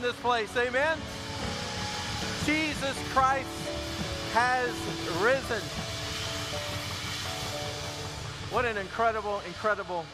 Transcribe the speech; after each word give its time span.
In 0.00 0.06
this 0.06 0.16
place. 0.20 0.56
Amen. 0.56 0.96
Jesus 2.46 2.96
Christ 3.12 3.48
has 4.32 4.70
risen. 5.20 5.60
What 8.50 8.64
an 8.64 8.78
incredible, 8.78 9.42
incredible 9.46 10.06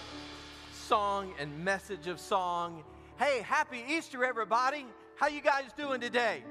song 0.73 1.33
and 1.39 1.65
message 1.65 2.09
of 2.09 2.19
song. 2.19 2.83
Hey, 3.17 3.43
happy 3.43 3.85
Easter, 3.89 4.25
everybody. 4.25 4.87
How 5.15 5.29
you 5.29 5.41
guys 5.41 5.67
doing 5.77 6.01
today? 6.01 6.43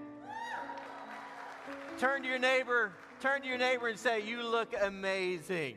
Turn 1.98 2.22
to 2.22 2.30
your 2.30 2.40
neighbor, 2.40 2.94
turn 3.20 3.42
to 3.42 3.48
your 3.50 3.58
neighbor 3.58 3.90
and 3.90 4.00
say, 4.00 4.26
You 4.26 4.44
look 4.44 4.74
amazing. 4.82 5.76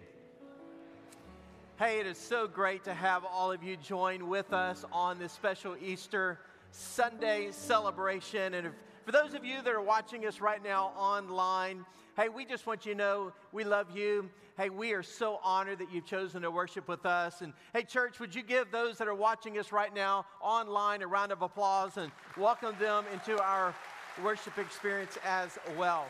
Hey, 1.77 1.99
it 1.99 2.07
is 2.07 2.19
so 2.19 2.47
great 2.47 2.85
to 2.85 2.95
have 2.95 3.25
all 3.25 3.51
of 3.51 3.65
you 3.65 3.77
join 3.77 4.29
with 4.29 4.53
us 4.53 4.85
on 4.93 5.19
this 5.19 5.33
special 5.33 5.77
Easter 5.81 6.39
Sunday 6.71 7.49
celebration. 7.51 8.55
And 8.55 8.67
if, 8.69 8.73
for 9.05 9.13
those 9.13 9.35
of 9.35 9.45
you 9.45 9.63
that 9.63 9.73
are 9.73 9.81
watching 9.81 10.27
us 10.27 10.41
right 10.41 10.63
now 10.63 10.93
online, 10.97 11.85
hey, 12.17 12.29
we 12.29 12.45
just 12.45 12.67
want 12.67 12.85
you 12.85 12.93
to 12.93 12.99
know 12.99 13.33
we 13.53 13.65
love 13.65 13.97
you. 13.97 14.29
Hey, 14.57 14.71
we 14.71 14.93
are 14.93 15.03
so 15.03 15.39
honored 15.45 15.79
that 15.79 15.93
you've 15.93 16.05
chosen 16.05 16.43
to 16.43 16.51
worship 16.51 16.89
with 16.89 17.07
us. 17.07 17.43
And 17.43 17.53
hey, 17.73 17.85
church, 17.85 18.19
would 18.21 18.35
you 18.35 18.43
give 18.43 18.71
those 18.71 18.99
that 18.99 19.09
are 19.09 19.15
watching 19.15 19.57
us 19.59 19.71
right 19.71 19.95
now 19.95 20.27
online 20.41 21.03
a 21.03 21.07
round 21.07 21.33
of 21.33 21.43
applause 21.43 21.97
and 21.97 22.11
welcome 22.37 22.75
them 22.81 23.05
into 23.13 23.41
our 23.43 23.75
worship 24.23 24.59
experience 24.59 25.17
as 25.25 25.59
well? 25.79 26.07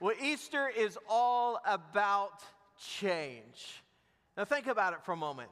Well, 0.00 0.14
Easter 0.20 0.68
is 0.68 0.98
all 1.08 1.60
about 1.64 2.42
change. 2.78 3.82
Now, 4.36 4.44
think 4.44 4.66
about 4.66 4.94
it 4.94 5.04
for 5.04 5.12
a 5.12 5.16
moment. 5.16 5.50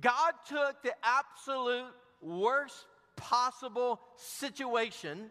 God 0.00 0.32
took 0.46 0.82
the 0.82 0.92
absolute 1.02 1.92
worst 2.26 2.86
possible 3.14 4.00
situation, 4.16 5.30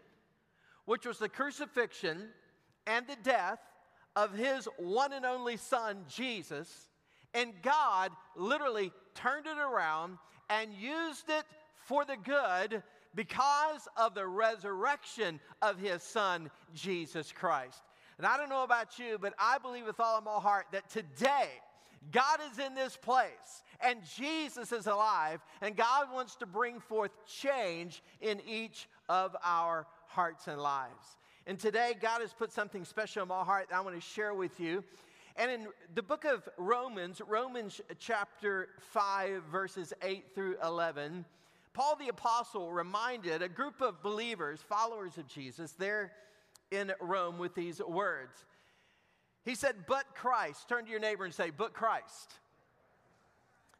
which 0.86 1.06
was 1.06 1.18
the 1.18 1.28
crucifixion 1.28 2.28
and 2.86 3.06
the 3.06 3.16
death 3.22 3.60
of 4.14 4.32
his 4.32 4.68
one 4.78 5.12
and 5.12 5.26
only 5.26 5.56
son, 5.56 6.04
Jesus, 6.08 6.88
and 7.34 7.52
God 7.62 8.10
literally 8.34 8.92
turned 9.14 9.46
it 9.46 9.58
around 9.58 10.16
and 10.48 10.72
used 10.72 11.28
it 11.28 11.44
for 11.74 12.04
the 12.04 12.16
good 12.16 12.82
because 13.14 13.88
of 13.96 14.14
the 14.14 14.26
resurrection 14.26 15.40
of 15.62 15.78
his 15.78 16.02
son, 16.02 16.50
Jesus 16.74 17.32
Christ. 17.32 17.82
And 18.18 18.26
I 18.26 18.36
don't 18.36 18.48
know 18.48 18.64
about 18.64 18.98
you, 18.98 19.18
but 19.20 19.34
I 19.38 19.58
believe 19.58 19.86
with 19.86 20.00
all 20.00 20.18
of 20.18 20.24
my 20.24 20.32
heart 20.32 20.66
that 20.72 20.88
today, 20.88 21.48
God 22.12 22.38
is 22.50 22.58
in 22.58 22.74
this 22.74 22.96
place 22.96 23.62
and 23.80 24.00
Jesus 24.16 24.72
is 24.72 24.86
alive, 24.86 25.40
and 25.60 25.76
God 25.76 26.12
wants 26.12 26.36
to 26.36 26.46
bring 26.46 26.80
forth 26.80 27.10
change 27.26 28.02
in 28.20 28.40
each 28.46 28.88
of 29.08 29.36
our 29.44 29.86
hearts 30.06 30.46
and 30.48 30.60
lives. 30.60 31.16
And 31.46 31.58
today, 31.58 31.94
God 32.00 32.20
has 32.20 32.32
put 32.32 32.52
something 32.52 32.84
special 32.84 33.22
in 33.22 33.28
my 33.28 33.44
heart 33.44 33.68
that 33.70 33.76
I 33.76 33.80
want 33.80 33.94
to 33.94 34.00
share 34.00 34.34
with 34.34 34.58
you. 34.58 34.82
And 35.36 35.50
in 35.50 35.66
the 35.94 36.02
book 36.02 36.24
of 36.24 36.48
Romans, 36.56 37.20
Romans 37.26 37.80
chapter 37.98 38.68
5, 38.80 39.42
verses 39.44 39.92
8 40.02 40.24
through 40.34 40.56
11, 40.64 41.24
Paul 41.74 41.96
the 41.96 42.08
Apostle 42.08 42.72
reminded 42.72 43.42
a 43.42 43.48
group 43.48 43.82
of 43.82 44.02
believers, 44.02 44.60
followers 44.66 45.18
of 45.18 45.28
Jesus, 45.28 45.72
there 45.72 46.12
in 46.70 46.92
Rome 47.00 47.38
with 47.38 47.54
these 47.54 47.80
words. 47.80 48.46
He 49.44 49.54
said, 49.54 49.76
But 49.86 50.14
Christ, 50.14 50.68
turn 50.68 50.86
to 50.86 50.90
your 50.90 51.00
neighbor 51.00 51.24
and 51.24 51.34
say, 51.34 51.50
But 51.50 51.74
Christ. 51.74 52.32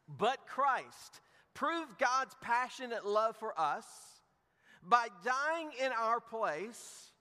But 0.07 0.47
Christ 0.47 1.21
proved 1.53 1.97
God's 1.97 2.35
passionate 2.41 3.05
love 3.05 3.35
for 3.37 3.59
us 3.59 3.85
by 4.83 5.07
dying 5.23 5.71
in 5.83 5.91
our 5.91 6.19
place 6.19 7.11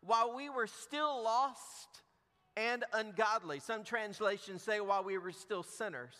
while 0.00 0.34
we 0.34 0.48
were 0.48 0.66
still 0.66 1.22
lost 1.22 2.02
and 2.56 2.84
ungodly. 2.92 3.60
Some 3.60 3.84
translations 3.84 4.62
say 4.62 4.80
while 4.80 5.04
we 5.04 5.18
were 5.18 5.32
still 5.32 5.62
sinners. 5.62 6.16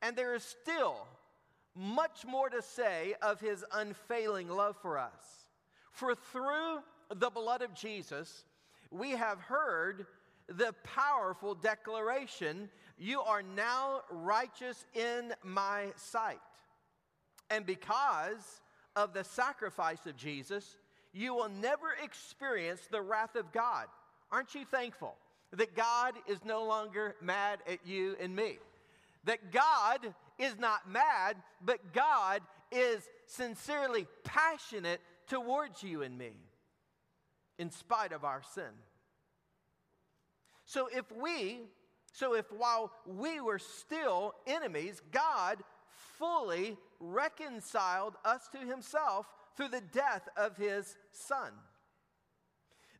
And 0.00 0.16
there 0.16 0.34
is 0.34 0.42
still 0.42 1.06
much 1.74 2.24
more 2.26 2.50
to 2.50 2.62
say 2.62 3.14
of 3.22 3.40
his 3.40 3.64
unfailing 3.72 4.48
love 4.48 4.76
for 4.82 4.98
us. 4.98 5.46
For 5.92 6.14
through 6.14 6.78
the 7.14 7.30
blood 7.30 7.62
of 7.62 7.74
Jesus, 7.74 8.44
we 8.90 9.10
have 9.10 9.38
heard 9.38 10.06
the 10.48 10.74
powerful 10.82 11.54
declaration 11.54 12.68
You 12.98 13.20
are 13.22 13.42
now 13.42 14.02
righteous 14.10 14.84
in 14.94 15.32
my 15.42 15.92
sight. 15.96 16.40
And 17.50 17.66
because 17.66 18.60
of 18.96 19.12
the 19.12 19.24
sacrifice 19.24 20.06
of 20.06 20.16
Jesus, 20.16 20.76
you 21.12 21.34
will 21.34 21.48
never 21.48 21.94
experience 22.02 22.80
the 22.90 23.02
wrath 23.02 23.36
of 23.36 23.52
God. 23.52 23.86
Aren't 24.30 24.54
you 24.54 24.64
thankful 24.64 25.14
that 25.52 25.76
God 25.76 26.14
is 26.26 26.38
no 26.44 26.64
longer 26.64 27.16
mad 27.20 27.58
at 27.68 27.86
you 27.86 28.16
and 28.20 28.34
me? 28.34 28.58
That 29.24 29.52
God 29.52 30.14
is 30.38 30.58
not 30.58 30.90
mad, 30.90 31.36
but 31.64 31.92
God 31.92 32.40
is 32.70 33.02
sincerely 33.26 34.06
passionate 34.24 35.00
towards 35.28 35.82
you 35.82 36.02
and 36.02 36.16
me 36.16 36.32
in 37.58 37.70
spite 37.70 38.12
of 38.12 38.24
our 38.24 38.42
sin. 38.54 38.72
So 40.64 40.88
if 40.90 41.04
we, 41.12 41.60
so 42.12 42.34
if 42.34 42.50
while 42.52 42.92
we 43.06 43.40
were 43.40 43.58
still 43.58 44.34
enemies, 44.46 45.00
God 45.10 45.58
fully 46.18 46.76
reconciled 47.00 48.14
us 48.24 48.48
to 48.52 48.58
himself 48.58 49.26
through 49.56 49.68
the 49.68 49.82
death 49.92 50.28
of 50.36 50.56
his 50.56 50.96
son, 51.10 51.52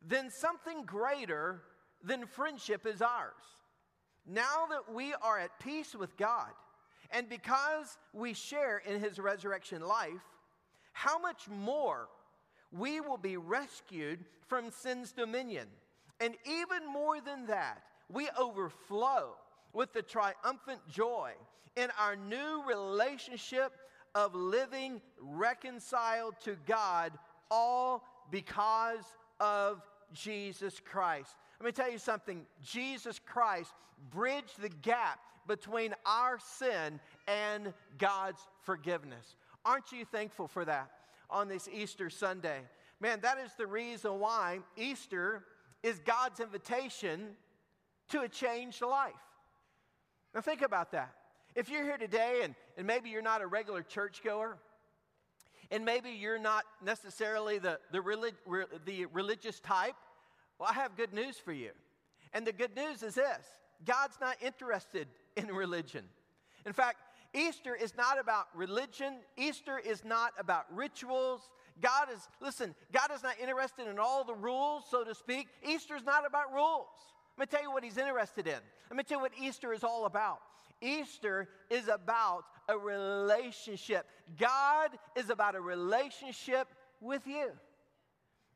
then 0.05 0.29
something 0.29 0.83
greater 0.83 1.61
than 2.03 2.25
friendship 2.25 2.85
is 2.85 3.01
ours. 3.01 3.33
Now 4.25 4.65
that 4.69 4.93
we 4.93 5.13
are 5.13 5.39
at 5.39 5.59
peace 5.59 5.95
with 5.95 6.17
God, 6.17 6.49
and 7.11 7.29
because 7.29 7.97
we 8.13 8.33
share 8.33 8.79
in 8.79 8.99
his 8.99 9.19
resurrection 9.19 9.81
life, 9.81 10.11
how 10.91 11.19
much 11.19 11.47
more 11.49 12.09
we 12.71 12.99
will 12.99 13.17
be 13.17 13.37
rescued 13.37 14.25
from 14.47 14.71
sin's 14.71 15.11
dominion. 15.11 15.67
And 16.19 16.35
even 16.45 16.91
more 16.91 17.21
than 17.21 17.47
that, 17.47 17.83
we 18.13 18.29
overflow 18.39 19.31
with 19.73 19.91
the 19.91 20.01
triumphant 20.01 20.79
joy 20.87 21.31
in 21.75 21.89
our 21.99 22.15
new 22.15 22.63
relationship 22.67 23.73
of 24.13 24.35
living 24.35 25.01
reconciled 25.19 26.35
to 26.43 26.55
God, 26.67 27.11
all 27.49 28.03
because 28.29 29.03
of 29.39 29.81
Jesus 30.13 30.79
Christ. 30.79 31.35
Let 31.59 31.65
me 31.65 31.71
tell 31.71 31.91
you 31.91 31.97
something 31.97 32.45
Jesus 32.61 33.19
Christ 33.19 33.73
bridged 34.11 34.61
the 34.61 34.69
gap 34.69 35.19
between 35.47 35.95
our 36.05 36.37
sin 36.39 36.99
and 37.27 37.73
God's 37.97 38.41
forgiveness. 38.61 39.35
Aren't 39.65 39.91
you 39.91 40.05
thankful 40.05 40.47
for 40.47 40.65
that 40.65 40.91
on 41.29 41.47
this 41.47 41.67
Easter 41.73 42.09
Sunday? 42.09 42.59
Man, 42.99 43.19
that 43.21 43.39
is 43.39 43.51
the 43.57 43.67
reason 43.67 44.19
why 44.19 44.59
Easter 44.77 45.45
is 45.81 45.99
God's 45.99 46.39
invitation 46.39 47.35
to 48.09 48.21
a 48.21 48.29
changed 48.29 48.81
life. 48.81 49.13
Now, 50.33 50.41
think 50.41 50.61
about 50.61 50.91
that. 50.91 51.13
If 51.55 51.69
you're 51.69 51.83
here 51.83 51.97
today 51.97 52.41
and, 52.43 52.55
and 52.77 52.87
maybe 52.87 53.09
you're 53.09 53.21
not 53.21 53.41
a 53.41 53.47
regular 53.47 53.83
churchgoer, 53.83 54.57
and 55.71 55.85
maybe 55.85 56.09
you're 56.09 56.39
not 56.39 56.63
necessarily 56.83 57.59
the, 57.59 57.79
the, 57.91 58.01
relig- 58.01 58.35
re- 58.45 58.65
the 58.85 59.05
religious 59.07 59.59
type, 59.59 59.95
well, 60.59 60.69
I 60.69 60.73
have 60.73 60.95
good 60.95 61.13
news 61.13 61.37
for 61.37 61.51
you. 61.51 61.71
And 62.33 62.45
the 62.45 62.53
good 62.53 62.75
news 62.75 63.03
is 63.03 63.15
this 63.15 63.45
God's 63.85 64.17
not 64.19 64.37
interested 64.41 65.07
in 65.35 65.47
religion. 65.47 66.05
In 66.65 66.73
fact, 66.73 66.97
Easter 67.33 67.75
is 67.75 67.95
not 67.97 68.19
about 68.19 68.45
religion, 68.55 69.15
Easter 69.37 69.79
is 69.79 70.03
not 70.03 70.31
about 70.37 70.65
rituals. 70.73 71.41
God 71.81 72.09
is, 72.13 72.29
listen, 72.39 72.75
God 72.91 73.09
is 73.15 73.23
not 73.23 73.39
interested 73.39 73.87
in 73.87 73.97
all 73.97 74.23
the 74.23 74.35
rules, 74.35 74.83
so 74.91 75.03
to 75.03 75.15
speak. 75.15 75.47
Easter 75.67 75.95
is 75.95 76.03
not 76.03 76.23
about 76.23 76.53
rules. 76.53 76.85
Let 77.37 77.49
me 77.49 77.57
tell 77.57 77.63
you 77.63 77.71
what 77.71 77.83
he's 77.83 77.97
interested 77.97 78.47
in. 78.47 78.59
Let 78.89 78.97
me 78.97 79.03
tell 79.03 79.17
you 79.17 79.23
what 79.23 79.31
Easter 79.39 79.73
is 79.73 79.83
all 79.83 80.05
about. 80.05 80.39
Easter 80.81 81.49
is 81.69 81.87
about 81.87 82.43
a 82.67 82.77
relationship. 82.77 84.05
God 84.37 84.91
is 85.15 85.29
about 85.29 85.55
a 85.55 85.61
relationship 85.61 86.67
with 87.01 87.25
you. 87.25 87.51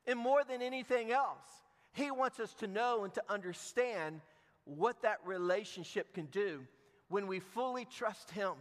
And 0.06 0.18
more 0.18 0.44
than 0.44 0.62
anything 0.62 1.10
else, 1.12 1.46
He 1.92 2.10
wants 2.10 2.38
us 2.40 2.54
to 2.54 2.66
know 2.66 3.04
and 3.04 3.12
to 3.14 3.22
understand 3.28 4.20
what 4.64 5.02
that 5.02 5.18
relationship 5.24 6.14
can 6.14 6.26
do 6.26 6.60
when 7.08 7.26
we 7.26 7.40
fully 7.40 7.84
trust 7.86 8.30
Him, 8.30 8.52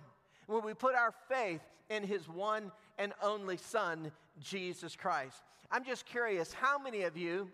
when 0.48 0.63
we 0.63 0.74
put 0.74 0.96
our 0.96 1.13
faith 1.30 1.62
in 1.90 2.04
His 2.04 2.28
one 2.28 2.72
and 2.98 3.13
only 3.22 3.58
Son, 3.58 4.12
Jesus 4.40 4.96
Christ. 4.96 5.44
I'm 5.72 5.84
just 5.84 6.06
curious 6.06 6.54
how 6.54 6.80
many 6.80 7.04
of 7.04 7.18
you 7.18 7.50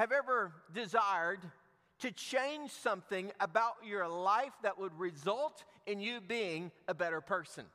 have 0.00 0.12
ever 0.12 0.50
desired 0.72 1.40
to 1.98 2.10
change 2.10 2.70
something 2.70 3.30
about 3.38 3.74
your 3.86 4.08
life 4.08 4.54
that 4.62 4.78
would 4.78 4.98
result 4.98 5.62
in 5.86 6.00
you 6.00 6.22
being 6.22 6.72
a 6.88 6.94
better 6.94 7.20
person? 7.20 7.66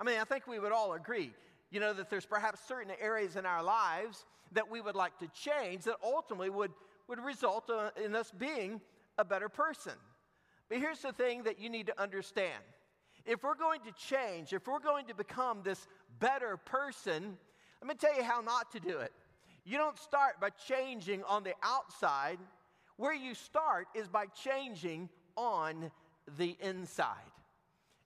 I 0.00 0.04
mean, 0.04 0.18
I 0.18 0.24
think 0.24 0.46
we 0.46 0.58
would 0.58 0.72
all 0.72 0.94
agree, 0.94 1.34
you 1.70 1.80
know, 1.80 1.92
that 1.92 2.08
there's 2.08 2.24
perhaps 2.24 2.60
certain 2.66 2.90
areas 2.98 3.36
in 3.36 3.44
our 3.44 3.62
lives 3.62 4.24
that 4.52 4.70
we 4.70 4.80
would 4.80 4.94
like 4.94 5.18
to 5.18 5.28
change 5.28 5.84
that 5.84 5.96
ultimately 6.02 6.48
would, 6.48 6.72
would 7.06 7.20
result 7.20 7.70
in 8.02 8.16
us 8.16 8.32
being 8.32 8.80
a 9.18 9.24
better 9.24 9.50
person. 9.50 9.92
But 10.70 10.78
here's 10.78 11.00
the 11.00 11.12
thing 11.12 11.42
that 11.42 11.60
you 11.60 11.68
need 11.68 11.88
to 11.88 12.02
understand 12.02 12.62
if 13.26 13.42
we're 13.42 13.56
going 13.56 13.82
to 13.82 13.92
change, 13.92 14.54
if 14.54 14.66
we're 14.66 14.80
going 14.80 15.04
to 15.08 15.14
become 15.14 15.60
this 15.62 15.86
better 16.18 16.56
person, 16.56 17.36
let 17.82 17.88
me 17.88 17.94
tell 17.94 18.16
you 18.16 18.24
how 18.24 18.40
not 18.40 18.72
to 18.72 18.80
do 18.80 19.00
it. 19.00 19.12
You 19.64 19.78
don't 19.78 19.98
start 19.98 20.40
by 20.40 20.50
changing 20.50 21.22
on 21.24 21.42
the 21.42 21.54
outside. 21.62 22.38
Where 22.96 23.14
you 23.14 23.34
start 23.34 23.88
is 23.94 24.08
by 24.08 24.26
changing 24.26 25.08
on 25.36 25.90
the 26.38 26.56
inside. 26.60 27.16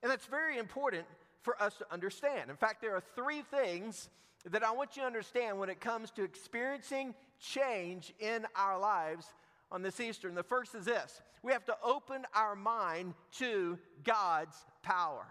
And 0.02 0.10
that's 0.10 0.26
very 0.26 0.58
important 0.58 1.04
for 1.42 1.60
us 1.60 1.76
to 1.78 1.86
understand. 1.92 2.50
In 2.50 2.56
fact, 2.56 2.80
there 2.80 2.94
are 2.94 3.02
three 3.14 3.42
things 3.42 4.08
that 4.50 4.62
I 4.62 4.70
want 4.70 4.96
you 4.96 5.02
to 5.02 5.06
understand 5.06 5.58
when 5.58 5.68
it 5.68 5.80
comes 5.80 6.10
to 6.12 6.22
experiencing 6.22 7.14
change 7.40 8.14
in 8.20 8.46
our 8.54 8.78
lives 8.78 9.26
on 9.70 9.82
this 9.82 10.00
Easter. 10.00 10.28
And 10.28 10.36
the 10.36 10.42
first 10.42 10.74
is 10.74 10.84
this 10.84 11.20
we 11.42 11.52
have 11.52 11.64
to 11.66 11.76
open 11.82 12.24
our 12.34 12.54
mind 12.56 13.14
to 13.38 13.78
God's 14.04 14.56
power. 14.82 15.26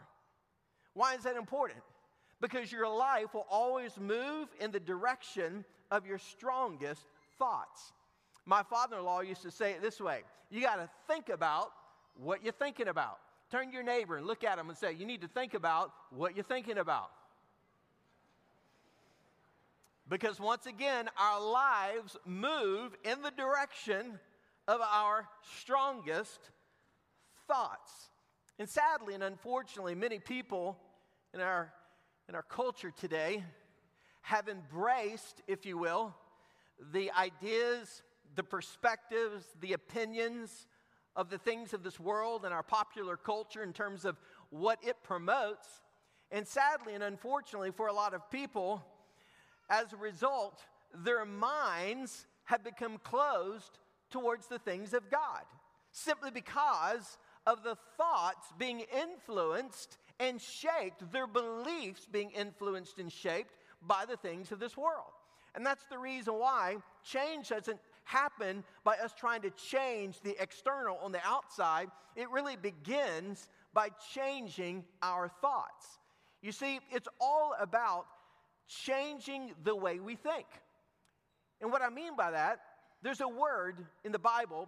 Why 0.94 1.16
is 1.16 1.24
that 1.24 1.36
important? 1.36 1.80
Because 2.40 2.72
your 2.72 2.88
life 2.88 3.34
will 3.34 3.48
always 3.50 3.98
move 4.00 4.48
in 4.60 4.72
the 4.72 4.80
direction 4.80 5.66
of 5.92 6.06
your 6.06 6.18
strongest 6.18 7.06
thoughts. 7.38 7.94
My 8.46 8.64
father 8.64 8.98
in 8.98 9.04
law 9.04 9.22
used 9.22 9.42
to 9.44 9.52
say 9.52 9.72
it 9.72 9.82
this 9.82 10.00
way 10.00 10.22
you 10.50 10.62
got 10.62 10.78
to 10.78 10.90
think 11.08 11.30
about 11.30 11.72
what 12.16 12.44
you're 12.44 12.54
thinking 12.54 12.88
about. 12.88 13.20
Turn 13.52 13.72
your 13.72 13.84
neighbor 13.84 14.18
and 14.18 14.26
look 14.26 14.44
at 14.44 14.58
him 14.58 14.70
and 14.70 14.78
say, 14.78 14.94
You 14.94 15.06
need 15.06 15.22
to 15.22 15.28
think 15.28 15.54
about 15.54 15.92
what 16.10 16.36
you're 16.36 16.44
thinking 16.44 16.78
about. 16.78 17.10
Because 20.10 20.40
once 20.40 20.66
again, 20.66 21.10
our 21.18 21.42
lives 21.42 22.16
move 22.26 22.96
in 23.04 23.22
the 23.22 23.32
direction 23.32 24.20
of 24.68 24.80
our 24.82 25.28
strongest 25.60 26.40
thoughts. 27.48 28.10
And 28.58 28.70
sadly 28.70 29.14
and 29.14 29.24
unfortunately, 29.24 29.96
many 29.96 30.20
people 30.20 30.78
in 31.34 31.42
our, 31.42 31.74
in 32.30 32.36
our 32.36 32.44
culture 32.44 32.92
today 32.98 33.44
have 34.28 34.50
embraced, 34.50 35.42
if 35.48 35.66
you 35.66 35.78
will, 35.78 36.14
the 36.92 37.10
ideas, 37.14 38.04
the 38.36 38.44
perspectives, 38.44 39.46
the 39.62 39.72
opinions 39.72 40.68
of 41.16 41.30
the 41.30 41.38
things 41.38 41.74
of 41.74 41.82
this 41.82 41.98
world 41.98 42.44
and 42.44 42.54
our 42.54 42.62
popular 42.62 43.16
culture 43.16 43.64
in 43.64 43.72
terms 43.72 44.04
of 44.04 44.20
what 44.50 44.80
it 44.84 44.98
promotes. 45.02 45.70
And 46.30 46.46
sadly 46.46 46.94
and 46.94 47.06
unfortunately, 47.06 47.72
for 47.72 47.88
a 47.88 47.94
lot 47.94 48.14
of 48.14 48.30
people, 48.30 48.86
as 49.70 49.94
a 49.94 49.98
result, 49.98 50.60
their 50.94 51.24
minds 51.24 52.28
have 52.44 52.66
become 52.66 52.98
closed 52.98 53.80
towards 54.10 54.48
the 54.48 54.60
things 54.60 54.94
of 54.94 55.10
God 55.10 55.46
simply 55.92 56.32
because 56.32 57.18
of 57.46 57.64
the 57.64 57.78
thoughts 57.96 58.46
being 58.58 58.82
influenced 58.94 59.98
and 60.20 60.42
shaped, 60.42 61.14
their 61.14 61.28
beliefs 61.28 62.06
being 62.12 62.32
influenced 62.32 63.00
and 63.00 63.10
shaped 63.10 63.54
by 63.82 64.06
the 64.06 64.18
things 64.18 64.52
of 64.52 64.60
this 64.60 64.78
world. 64.78 65.12
And 65.56 65.66
that's 65.66 65.86
the 65.90 65.98
reason 65.98 66.36
why 66.36 66.78
change 67.04 67.50
doesn't 67.50 67.80
happen 68.04 68.64
by 68.84 68.96
us 68.98 69.14
trying 69.18 69.42
to 69.42 69.50
change 69.52 70.22
the 70.22 70.36
external 70.42 70.98
on 71.02 71.12
the 71.12 71.22
outside. 71.26 71.90
It 72.16 72.30
really 72.30 72.56
begins 72.56 73.50
by 73.74 73.90
changing 74.14 74.86
our 75.02 75.30
thoughts. 75.42 76.00
You 76.42 76.52
see, 76.52 76.80
it's 76.92 77.08
all 77.20 77.54
about 77.60 78.06
changing 78.68 79.52
the 79.64 79.76
way 79.76 80.00
we 80.00 80.16
think. 80.16 80.46
And 81.62 81.72
what 81.72 81.82
I 81.82 81.90
mean 81.90 82.16
by 82.16 82.32
that, 82.32 82.60
there's 83.02 83.22
a 83.22 83.28
word 83.28 83.86
in 84.04 84.12
the 84.12 84.20
Bible 84.20 84.68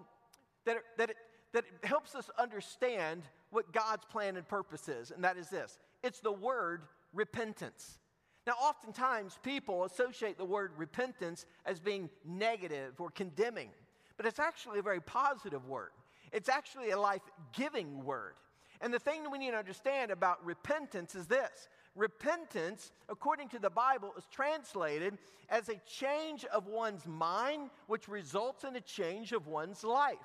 that, 0.66 0.78
that, 0.98 1.14
that 1.54 1.66
helps 1.84 2.16
us 2.16 2.30
understand 2.38 3.24
what 3.52 3.72
God's 3.72 4.06
plan 4.06 4.38
and 4.38 4.48
purpose 4.48 4.88
is, 4.88 5.12
and 5.12 5.24
that 5.24 5.38
is 5.38 5.50
this 5.50 5.78
it's 6.04 6.20
the 6.20 6.32
word 6.32 6.84
repentance. 7.14 8.00
Now, 8.50 8.56
oftentimes 8.56 9.38
people 9.44 9.84
associate 9.84 10.40
the 10.40 10.44
word 10.44 10.72
repentance 10.76 11.46
as 11.68 11.80
being 11.80 12.10
negative 12.26 13.00
or 13.00 13.12
condemning, 13.12 13.70
but 14.18 14.26
it's 14.26 14.40
actually 14.40 14.80
a 14.80 14.82
very 14.82 15.02
positive 15.02 15.68
word. 15.68 15.92
It's 16.32 16.50
actually 16.50 16.90
a 16.90 17.00
life 17.00 17.22
giving 17.54 18.04
word. 18.04 18.34
And 18.82 18.92
the 18.92 18.98
thing 18.98 19.22
that 19.22 19.30
we 19.30 19.38
need 19.38 19.52
to 19.52 19.58
understand 19.58 20.10
about 20.10 20.44
repentance 20.44 21.14
is 21.14 21.28
this 21.28 21.70
repentance, 21.96 22.92
according 23.08 23.50
to 23.50 23.60
the 23.60 23.70
Bible, 23.70 24.14
is 24.18 24.26
translated 24.32 25.20
as 25.50 25.70
a 25.70 25.80
change 25.86 26.44
of 26.46 26.66
one's 26.66 27.06
mind, 27.06 27.70
which 27.86 28.08
results 28.08 28.64
in 28.64 28.76
a 28.76 28.82
change 28.82 29.32
of 29.32 29.46
one's 29.46 29.84
life. 29.84 30.18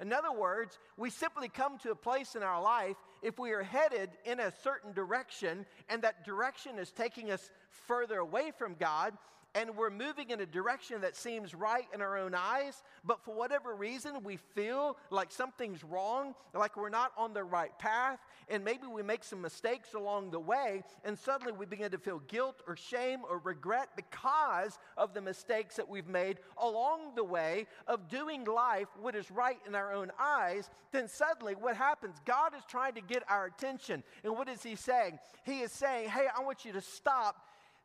In 0.00 0.14
other 0.14 0.32
words, 0.32 0.78
we 0.96 1.10
simply 1.10 1.48
come 1.48 1.78
to 1.78 1.90
a 1.90 1.94
place 1.94 2.34
in 2.34 2.42
our 2.42 2.60
life 2.60 2.96
if 3.22 3.38
we 3.38 3.52
are 3.52 3.62
headed 3.62 4.10
in 4.24 4.40
a 4.40 4.52
certain 4.62 4.92
direction 4.94 5.66
and 5.90 6.02
that 6.02 6.24
direction 6.24 6.78
is 6.78 6.90
taking 6.90 7.30
us 7.30 7.50
further 7.86 8.18
away 8.18 8.52
from 8.56 8.74
God, 8.74 9.16
and 9.54 9.76
we're 9.76 9.90
moving 9.90 10.30
in 10.30 10.40
a 10.40 10.46
direction 10.46 11.00
that 11.00 11.16
seems 11.16 11.54
right 11.54 11.86
in 11.92 12.00
our 12.00 12.16
own 12.16 12.34
eyes, 12.34 12.82
but 13.04 13.24
for 13.24 13.34
whatever 13.34 13.74
reason 13.74 14.22
we 14.22 14.36
feel 14.36 14.96
like 15.10 15.32
something's 15.32 15.82
wrong, 15.82 16.34
like 16.54 16.76
we're 16.76 16.88
not 16.88 17.12
on 17.16 17.34
the 17.34 17.42
right 17.42 17.76
path, 17.78 18.20
and 18.48 18.64
maybe 18.64 18.86
we 18.86 19.02
make 19.02 19.24
some 19.24 19.40
mistakes 19.40 19.94
along 19.94 20.30
the 20.30 20.38
way, 20.38 20.84
and 21.04 21.18
suddenly 21.18 21.52
we 21.52 21.66
begin 21.66 21.90
to 21.90 21.98
feel 21.98 22.20
guilt 22.28 22.62
or 22.68 22.76
shame 22.76 23.20
or 23.28 23.38
regret 23.38 23.88
because 23.96 24.78
of 24.96 25.14
the 25.14 25.20
mistakes 25.20 25.76
that 25.76 25.88
we've 25.88 26.08
made 26.08 26.38
along 26.58 27.14
the 27.16 27.24
way 27.24 27.66
of 27.88 28.08
doing 28.08 28.44
life 28.44 28.88
what 29.00 29.16
is 29.16 29.30
right 29.32 29.58
in 29.66 29.74
our 29.74 29.92
own 29.92 30.12
eyes, 30.20 30.70
then 30.92 31.08
suddenly 31.08 31.54
what 31.54 31.76
happens? 31.76 32.16
God 32.24 32.54
is 32.56 32.62
trying 32.68 32.94
to 32.94 33.00
get 33.00 33.24
our 33.28 33.46
attention. 33.46 34.04
And 34.22 34.36
what 34.36 34.48
is 34.48 34.62
He 34.62 34.76
saying? 34.76 35.18
He 35.44 35.60
is 35.60 35.72
saying, 35.72 36.08
Hey, 36.08 36.26
I 36.36 36.42
want 36.42 36.64
you 36.64 36.72
to 36.72 36.80
stop 36.80 37.36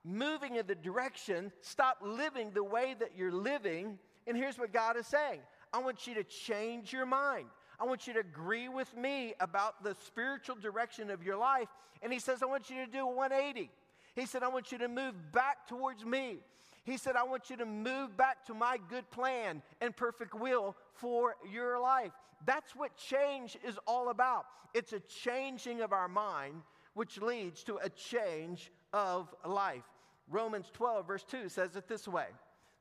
moving 0.06 0.56
in 0.56 0.68
the 0.68 0.76
direction, 0.76 1.52
stop 1.62 1.98
living 2.02 2.52
the 2.52 2.64
way 2.64 2.96
that 3.00 3.12
you're 3.18 3.32
living. 3.32 3.98
And 4.28 4.38
here's 4.38 4.58
what 4.58 4.72
God 4.72 4.96
is 4.96 5.08
saying 5.08 5.42
I 5.74 5.80
want 5.80 6.08
you 6.08 6.14
to 6.16 6.24
change 6.24 6.94
your 6.94 7.06
mind. 7.06 7.48
I 7.80 7.84
want 7.84 8.08
you 8.08 8.14
to 8.14 8.20
agree 8.20 8.70
with 8.70 8.96
me 8.96 9.34
about 9.40 9.84
the 9.84 9.96
spiritual 10.06 10.56
direction 10.56 11.10
of 11.10 11.24
your 11.24 11.36
life. 11.36 11.68
And 12.02 12.14
He 12.14 12.20
says, 12.20 12.42
I 12.42 12.46
want 12.46 12.70
you 12.70 12.86
to 12.86 12.92
do 12.92 13.06
180. 13.06 13.70
He 14.16 14.26
said, 14.26 14.44
I 14.44 14.48
want 14.48 14.72
you 14.72 14.78
to 14.78 14.88
move 14.88 15.14
back 15.34 15.68
towards 15.68 16.06
me. 16.06 16.38
He 16.86 16.98
said, 16.98 17.16
I 17.16 17.24
want 17.24 17.50
you 17.50 17.58
to 17.58 17.66
move 17.66 18.16
back 18.16 18.46
to 18.46 18.54
my 18.54 18.78
good 18.90 19.10
plan 19.10 19.62
and 19.82 19.96
perfect 19.96 20.34
will 20.34 20.78
for 20.94 21.36
your 21.52 21.80
life. 21.80 22.12
That's 22.46 22.76
what 22.76 22.96
change 22.96 23.58
is 23.68 23.78
all 23.88 24.10
about. 24.10 24.46
It's 24.74 24.94
a 24.94 25.00
changing 25.00 25.82
of 25.82 25.92
our 25.92 26.08
mind, 26.08 26.62
which 26.94 27.22
leads 27.22 27.64
to 27.64 27.78
a 27.78 27.90
change 27.90 28.72
of 28.94 29.34
life. 29.46 29.84
Romans 30.30 30.70
12, 30.74 31.08
verse 31.08 31.24
2 31.24 31.50
says 31.50 31.76
it 31.76 31.88
this 31.88 32.08
way 32.08 32.28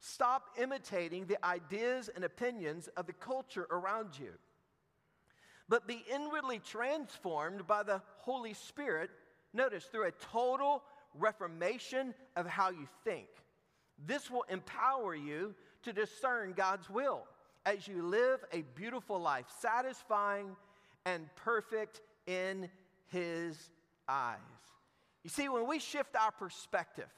Stop 0.01 0.51
imitating 0.61 1.27
the 1.27 1.43
ideas 1.45 2.11
and 2.15 2.25
opinions 2.25 2.89
of 2.97 3.07
the 3.07 3.13
culture 3.13 3.67
around 3.71 4.19
you, 4.19 4.33
but 5.69 5.87
be 5.87 6.05
inwardly 6.13 6.59
transformed 6.59 7.67
by 7.67 7.83
the 7.83 8.03
Holy 8.19 8.55
Spirit. 8.55 9.11
Notice, 9.53 9.85
through 9.85 10.09
a 10.09 10.13
total 10.33 10.83
reformation 11.15 12.13
of 12.37 12.47
how 12.47 12.71
you 12.71 12.89
think. 13.05 13.29
This 14.05 14.31
will 14.31 14.45
empower 14.49 15.15
you 15.15 15.55
to 15.85 15.93
discern 15.93 16.53
God's 16.55 16.91
will 16.91 17.23
as 17.65 17.87
you 17.87 18.03
live 18.03 18.41
a 18.53 18.63
beautiful 18.75 19.21
life, 19.21 19.47
satisfying 19.61 20.57
and 21.07 21.29
perfect 21.37 22.01
in 22.27 22.69
His 23.07 23.71
eyes. 24.09 24.39
You 25.23 25.31
see, 25.31 25.49
when 25.49 25.67
we 25.67 25.79
shift 25.79 26.17
our 26.17 26.33
perspective, 26.33 27.09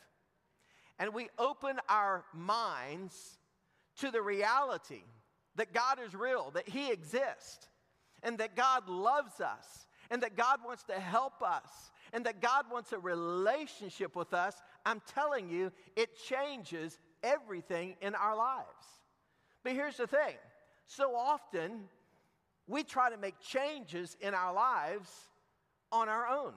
and 0.99 1.13
we 1.13 1.29
open 1.39 1.79
our 1.89 2.25
minds 2.33 3.39
to 3.99 4.11
the 4.11 4.23
reality 4.23 5.03
that 5.57 5.73
God 5.73 5.99
is 6.05 6.15
real, 6.15 6.51
that 6.55 6.69
He 6.69 6.91
exists, 6.91 7.69
and 8.23 8.39
that 8.39 8.57
God 8.57 8.89
loves 8.89 9.41
us, 9.41 9.87
and 10.11 10.23
that 10.23 10.37
God 10.37 10.61
wants 10.65 10.85
to 10.85 10.95
help 10.95 11.43
us, 11.43 11.91
and 12.13 12.25
that 12.27 12.41
God 12.41 12.67
wants 12.71 12.93
a 12.93 12.99
relationship 12.99 14.15
with 14.15 14.33
us, 14.33 14.55
I'm 14.85 15.03
telling 15.15 15.49
you, 15.49 15.73
it 15.97 16.17
changes 16.17 16.99
everything 17.23 17.97
in 18.01 18.15
our 18.15 18.37
lives. 18.37 18.67
But 19.65 19.73
here's 19.73 19.97
the 19.97 20.07
thing 20.07 20.37
so 20.87 21.17
often, 21.17 21.89
we 22.69 22.85
try 22.85 23.11
to 23.11 23.17
make 23.17 23.41
changes 23.41 24.17
in 24.21 24.35
our 24.35 24.53
lives 24.53 25.11
on 25.91 26.09
our 26.09 26.27
own. 26.27 26.53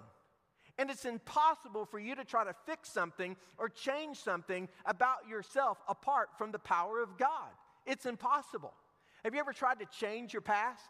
And 0.79 0.89
it's 0.89 1.03
impossible 1.03 1.85
for 1.85 1.99
you 1.99 2.15
to 2.15 2.23
try 2.23 2.45
to 2.45 2.55
fix 2.65 2.89
something 2.89 3.35
or 3.57 3.67
change 3.67 4.17
something 4.17 4.69
about 4.85 5.27
yourself 5.29 5.77
apart 5.89 6.29
from 6.37 6.53
the 6.53 6.57
power 6.57 7.03
of 7.03 7.17
God. 7.17 7.49
It's 7.85 8.05
impossible. 8.05 8.73
Have 9.25 9.33
you 9.33 9.41
ever 9.41 9.51
tried 9.51 9.79
to 9.79 9.85
change 9.99 10.31
your 10.31 10.41
past? 10.41 10.87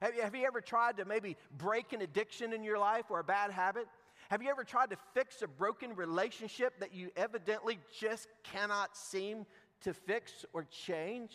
Have 0.00 0.14
you, 0.14 0.22
have 0.22 0.36
you 0.36 0.46
ever 0.46 0.60
tried 0.60 0.96
to 0.98 1.04
maybe 1.04 1.36
break 1.58 1.92
an 1.92 2.02
addiction 2.02 2.52
in 2.52 2.62
your 2.62 2.78
life 2.78 3.06
or 3.10 3.18
a 3.18 3.24
bad 3.24 3.50
habit? 3.50 3.88
Have 4.30 4.44
you 4.44 4.48
ever 4.48 4.62
tried 4.62 4.90
to 4.90 4.96
fix 5.12 5.42
a 5.42 5.48
broken 5.48 5.96
relationship 5.96 6.78
that 6.78 6.94
you 6.94 7.10
evidently 7.16 7.80
just 7.98 8.28
cannot 8.44 8.96
seem 8.96 9.44
to 9.80 9.92
fix 9.92 10.44
or 10.52 10.68
change? 10.70 11.32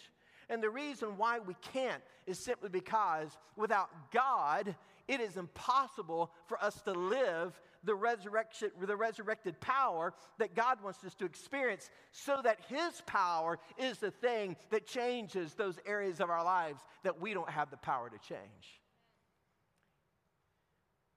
And 0.49 0.63
the 0.63 0.69
reason 0.69 1.17
why 1.17 1.39
we 1.39 1.55
can't 1.73 2.01
is 2.25 2.39
simply 2.39 2.69
because 2.69 3.37
without 3.57 3.89
God, 4.13 4.73
it 5.07 5.19
is 5.19 5.37
impossible 5.37 6.31
for 6.47 6.61
us 6.63 6.81
to 6.83 6.93
live 6.93 7.59
the 7.88 7.96
resurrection, 7.96 8.70
the 8.79 8.96
resurrected 8.96 9.60
power 9.60 10.13
that 10.38 10.53
God 10.53 10.84
wants 10.84 11.03
us 11.03 11.15
to 11.15 11.25
experience, 11.25 11.89
so 12.12 12.41
that 12.44 12.60
His 12.67 13.01
power 13.08 13.58
is 13.77 13.98
the 13.98 14.12
thing 14.12 14.56
that 14.70 14.86
changes 14.86 15.53
those 15.53 15.79
areas 15.88 16.20
of 16.20 16.29
our 16.29 16.44
lives 16.44 16.82
that 17.03 17.20
we 17.20 17.34
don't 17.34 17.50
have 17.50 17.72
the 17.72 17.77
power 17.77 18.10
to 18.10 18.17
change. 18.20 18.82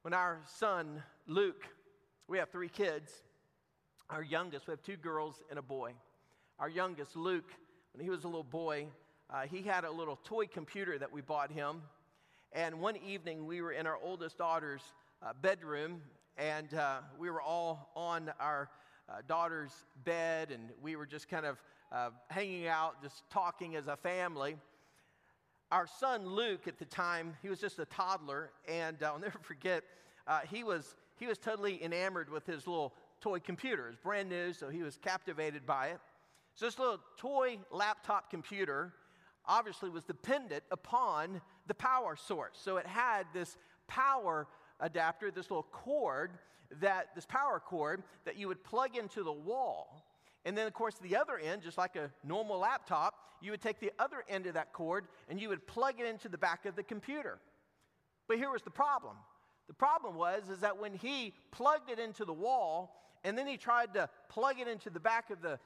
When 0.02 0.14
our 0.14 0.38
son 0.46 1.02
Luke, 1.26 1.66
we 2.28 2.38
have 2.38 2.50
three 2.50 2.68
kids. 2.68 3.12
Our 4.08 4.22
youngest, 4.22 4.66
we 4.66 4.72
have 4.72 4.82
two 4.82 4.96
girls 4.96 5.42
and 5.50 5.58
a 5.58 5.62
boy. 5.62 5.92
Our 6.58 6.68
youngest, 6.68 7.16
Luke, 7.16 7.50
when 7.92 8.04
he 8.04 8.10
was 8.10 8.24
a 8.24 8.28
little 8.28 8.44
boy, 8.44 8.86
uh, 9.28 9.42
he 9.42 9.62
had 9.62 9.84
a 9.84 9.90
little 9.90 10.16
toy 10.24 10.46
computer 10.46 10.98
that 10.98 11.12
we 11.12 11.20
bought 11.20 11.50
him. 11.50 11.82
And 12.52 12.80
one 12.80 12.96
evening, 12.96 13.46
we 13.46 13.60
were 13.60 13.72
in 13.72 13.86
our 13.86 13.98
oldest 14.02 14.38
daughter's 14.38 14.82
uh, 15.22 15.32
bedroom, 15.40 16.00
and 16.40 16.72
uh, 16.72 17.00
we 17.18 17.30
were 17.30 17.42
all 17.42 17.90
on 17.94 18.32
our 18.40 18.70
uh, 19.08 19.16
daughter's 19.28 19.72
bed, 20.04 20.50
and 20.50 20.70
we 20.82 20.96
were 20.96 21.04
just 21.04 21.28
kind 21.28 21.44
of 21.44 21.62
uh, 21.92 22.10
hanging 22.28 22.66
out, 22.66 23.02
just 23.02 23.28
talking 23.30 23.76
as 23.76 23.86
a 23.88 23.96
family. 23.96 24.56
Our 25.70 25.86
son 25.86 26.26
Luke, 26.26 26.66
at 26.66 26.78
the 26.78 26.86
time, 26.86 27.36
he 27.42 27.50
was 27.50 27.60
just 27.60 27.78
a 27.78 27.84
toddler, 27.84 28.50
and 28.66 29.02
uh, 29.02 29.12
I'll 29.12 29.18
never 29.20 29.38
forget, 29.42 29.84
he, 30.48 30.64
was, 30.64 30.96
he 31.18 31.26
was 31.26 31.36
totally 31.36 31.82
enamored 31.84 32.30
with 32.30 32.46
his 32.46 32.66
little 32.66 32.94
toy 33.20 33.38
computer. 33.38 33.88
It's 33.88 33.98
brand 33.98 34.30
new, 34.30 34.54
so 34.54 34.70
he 34.70 34.82
was 34.82 34.96
captivated 34.96 35.66
by 35.66 35.88
it. 35.88 36.00
So, 36.54 36.66
this 36.66 36.78
little 36.78 37.00
toy 37.16 37.58
laptop 37.70 38.30
computer 38.30 38.94
obviously 39.46 39.90
was 39.90 40.04
dependent 40.04 40.64
upon 40.70 41.40
the 41.66 41.74
power 41.74 42.16
source. 42.16 42.58
So 42.62 42.76
it 42.76 42.86
had 42.86 43.26
this 43.32 43.56
power 43.88 44.46
adapter, 44.80 45.30
this 45.30 45.50
little 45.50 45.66
cord 45.70 46.32
that 46.80 47.08
this 47.14 47.26
power 47.26 47.60
cord 47.60 48.02
that 48.24 48.36
you 48.36 48.48
would 48.48 48.62
plug 48.62 48.96
into 48.96 49.22
the 49.22 49.32
wall. 49.32 50.04
And 50.44 50.56
then, 50.56 50.66
of 50.66 50.72
course, 50.72 50.94
the 51.02 51.16
other 51.16 51.38
end, 51.38 51.62
just 51.62 51.76
like 51.76 51.96
a 51.96 52.10
normal 52.24 52.58
laptop, 52.58 53.14
you 53.40 53.50
would 53.50 53.60
take 53.60 53.80
the 53.80 53.92
other 53.98 54.24
end 54.28 54.46
of 54.46 54.54
that 54.54 54.72
cord 54.72 55.06
and 55.28 55.40
you 55.40 55.48
would 55.48 55.66
plug 55.66 55.94
it 55.98 56.06
into 56.06 56.28
the 56.28 56.38
back 56.38 56.66
of 56.66 56.76
the 56.76 56.82
computer. 56.82 57.38
But 58.28 58.38
here 58.38 58.50
was 58.50 58.62
the 58.62 58.70
problem. 58.70 59.16
The 59.66 59.74
problem 59.74 60.14
was 60.14 60.48
is 60.48 60.60
that 60.60 60.78
when 60.78 60.94
he 60.94 61.34
plugged 61.50 61.90
it 61.90 61.98
into 61.98 62.24
the 62.24 62.32
wall 62.32 62.96
and 63.24 63.36
then 63.36 63.46
he 63.46 63.56
tried 63.56 63.94
to 63.94 64.08
plug 64.28 64.60
it 64.60 64.68
into 64.68 64.90
the 64.90 65.00
back 65.00 65.30
of 65.30 65.42
the 65.42 65.58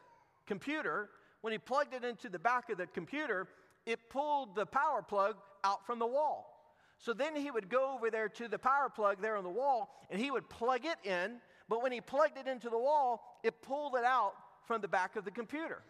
computer, 0.47 1.11
when 1.41 1.53
he 1.53 1.59
plugged 1.59 1.95
it 1.95 2.05
into 2.05 2.29
the 2.29 2.39
back 2.39 2.71
of 2.71 2.79
the 2.79 2.87
computer, 2.87 3.49
it 3.87 4.09
pulled 4.11 4.55
the 4.55 4.67
power 4.67 5.03
plug 5.03 5.37
out 5.63 5.87
from 5.87 5.99
the 5.99 6.07
wall. 6.07 6.54
So 6.99 7.13
then 7.13 7.37
he 7.37 7.51
would 7.51 7.69
go 7.69 7.95
over 7.95 8.11
there 8.11 8.29
to 8.31 8.49
the 8.49 8.59
power 8.59 8.89
plug 8.89 9.21
there 9.21 9.37
on 9.37 9.45
the 9.45 9.51
wall 9.51 9.95
and 10.11 10.21
he 10.21 10.31
would 10.31 10.49
plug 10.49 10.85
it 10.85 10.97
in. 11.09 11.37
But 11.69 11.83
when 11.83 11.93
he 11.93 12.01
plugged 12.01 12.39
it 12.39 12.47
into 12.47 12.71
the 12.71 12.79
wall, 12.79 13.39
it 13.43 13.63
pulled 13.63 13.95
it 13.97 14.05
out 14.05 14.35
from 14.67 14.81
the 14.81 14.89
back 14.89 15.17
of 15.17 15.25
the 15.25 15.31
computer. 15.31 15.83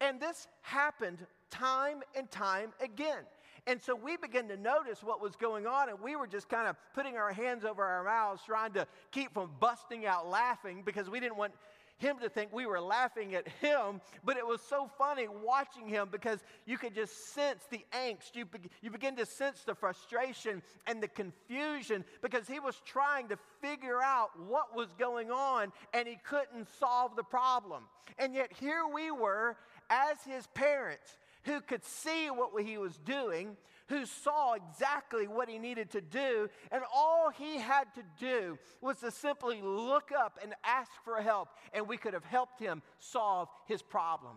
And 0.00 0.20
this 0.20 0.48
happened 0.62 1.26
time 1.50 2.02
and 2.14 2.30
time 2.30 2.72
again. 2.80 3.24
And 3.66 3.82
so 3.82 3.94
we 3.94 4.16
began 4.16 4.48
to 4.48 4.56
notice 4.56 5.02
what 5.02 5.20
was 5.20 5.36
going 5.36 5.66
on, 5.66 5.90
and 5.90 6.00
we 6.00 6.16
were 6.16 6.26
just 6.26 6.48
kind 6.48 6.66
of 6.66 6.76
putting 6.94 7.16
our 7.16 7.32
hands 7.32 7.64
over 7.64 7.84
our 7.84 8.04
mouths, 8.04 8.42
trying 8.46 8.72
to 8.72 8.86
keep 9.10 9.34
from 9.34 9.50
busting 9.60 10.06
out 10.06 10.28
laughing 10.28 10.82
because 10.84 11.10
we 11.10 11.20
didn't 11.20 11.36
want 11.36 11.52
him 12.00 12.16
to 12.22 12.28
think 12.28 12.52
we 12.52 12.66
were 12.66 12.80
laughing 12.80 13.34
at 13.34 13.46
him, 13.46 14.00
but 14.24 14.36
it 14.36 14.46
was 14.46 14.60
so 14.62 14.90
funny 14.98 15.26
watching 15.28 15.86
him 15.86 16.08
because 16.10 16.40
you 16.66 16.78
could 16.78 16.94
just 16.94 17.34
sense 17.34 17.64
the 17.70 17.84
angst. 17.92 18.34
You, 18.34 18.46
be, 18.46 18.58
you 18.80 18.90
begin 18.90 19.16
to 19.16 19.26
sense 19.26 19.62
the 19.64 19.74
frustration 19.74 20.62
and 20.86 21.02
the 21.02 21.08
confusion 21.08 22.04
because 22.22 22.48
he 22.48 22.58
was 22.58 22.80
trying 22.84 23.28
to 23.28 23.38
figure 23.60 24.02
out 24.02 24.30
what 24.48 24.74
was 24.74 24.88
going 24.98 25.30
on 25.30 25.72
and 25.92 26.08
he 26.08 26.16
couldn't 26.24 26.68
solve 26.78 27.16
the 27.16 27.22
problem. 27.22 27.84
And 28.18 28.34
yet 28.34 28.50
here 28.58 28.86
we 28.92 29.10
were 29.10 29.56
as 29.90 30.16
his 30.24 30.46
parents 30.48 31.18
who 31.44 31.60
could 31.60 31.84
see 31.84 32.28
what 32.28 32.50
he 32.62 32.78
was 32.78 32.96
doing, 32.98 33.56
who 33.88 34.06
saw 34.06 34.54
exactly 34.54 35.26
what 35.26 35.48
he 35.48 35.58
needed 35.58 35.90
to 35.90 36.00
do, 36.00 36.48
and 36.70 36.82
all 36.94 37.30
he 37.30 37.58
had 37.58 37.92
to 37.94 38.02
do 38.18 38.58
was 38.80 38.98
to 38.98 39.10
simply 39.10 39.60
look 39.62 40.10
up 40.12 40.38
and 40.42 40.54
ask 40.64 40.90
for 41.04 41.20
help, 41.20 41.48
and 41.72 41.88
we 41.88 41.96
could 41.96 42.14
have 42.14 42.24
helped 42.24 42.60
him 42.60 42.82
solve 42.98 43.48
his 43.66 43.82
problem. 43.82 44.36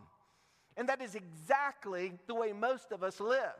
And 0.76 0.90
that 0.90 1.02
is 1.02 1.16
exactly 1.16 2.14
the 2.28 2.34
way 2.34 2.52
most 2.52 2.92
of 2.92 3.04
us 3.04 3.20
live. 3.20 3.54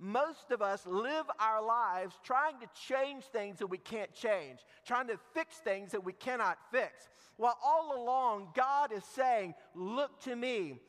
Most 0.00 0.52
of 0.52 0.62
us 0.62 0.86
live 0.86 1.26
our 1.40 1.64
lives 1.64 2.14
trying 2.22 2.54
to 2.60 2.66
change 2.86 3.24
things 3.24 3.58
that 3.58 3.66
we 3.66 3.78
can't 3.78 4.12
change, 4.14 4.60
trying 4.86 5.08
to 5.08 5.18
fix 5.34 5.56
things 5.56 5.90
that 5.90 6.04
we 6.04 6.12
cannot 6.12 6.58
fix. 6.70 7.08
While 7.36 7.58
all 7.64 8.00
along, 8.00 8.48
God 8.54 8.92
is 8.92 9.04
saying, 9.04 9.54
Look 9.74 10.20
to 10.22 10.36
me. 10.36 10.80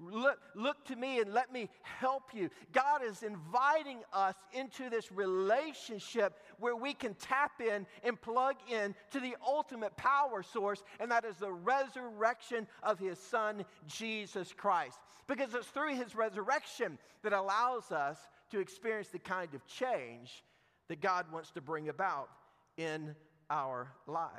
Look, 0.00 0.38
look 0.54 0.84
to 0.86 0.96
me 0.96 1.20
and 1.20 1.32
let 1.32 1.52
me 1.52 1.68
help 1.82 2.32
you. 2.32 2.50
God 2.72 3.02
is 3.04 3.24
inviting 3.24 3.98
us 4.12 4.36
into 4.52 4.88
this 4.90 5.10
relationship 5.10 6.38
where 6.58 6.76
we 6.76 6.94
can 6.94 7.14
tap 7.14 7.60
in 7.60 7.84
and 8.04 8.20
plug 8.20 8.56
in 8.70 8.94
to 9.10 9.18
the 9.18 9.36
ultimate 9.44 9.96
power 9.96 10.44
source, 10.44 10.84
and 11.00 11.10
that 11.10 11.24
is 11.24 11.36
the 11.36 11.50
resurrection 11.50 12.68
of 12.84 13.00
His 13.00 13.18
Son, 13.18 13.64
Jesus 13.88 14.52
Christ. 14.56 14.98
Because 15.26 15.52
it's 15.52 15.66
through 15.66 15.96
His 15.96 16.14
resurrection 16.14 16.96
that 17.24 17.32
allows 17.32 17.90
us 17.90 18.18
to 18.52 18.60
experience 18.60 19.08
the 19.08 19.18
kind 19.18 19.52
of 19.52 19.66
change 19.66 20.44
that 20.88 21.00
God 21.00 21.26
wants 21.32 21.50
to 21.52 21.60
bring 21.60 21.88
about 21.88 22.28
in 22.76 23.16
our 23.50 23.92
lives. 24.06 24.30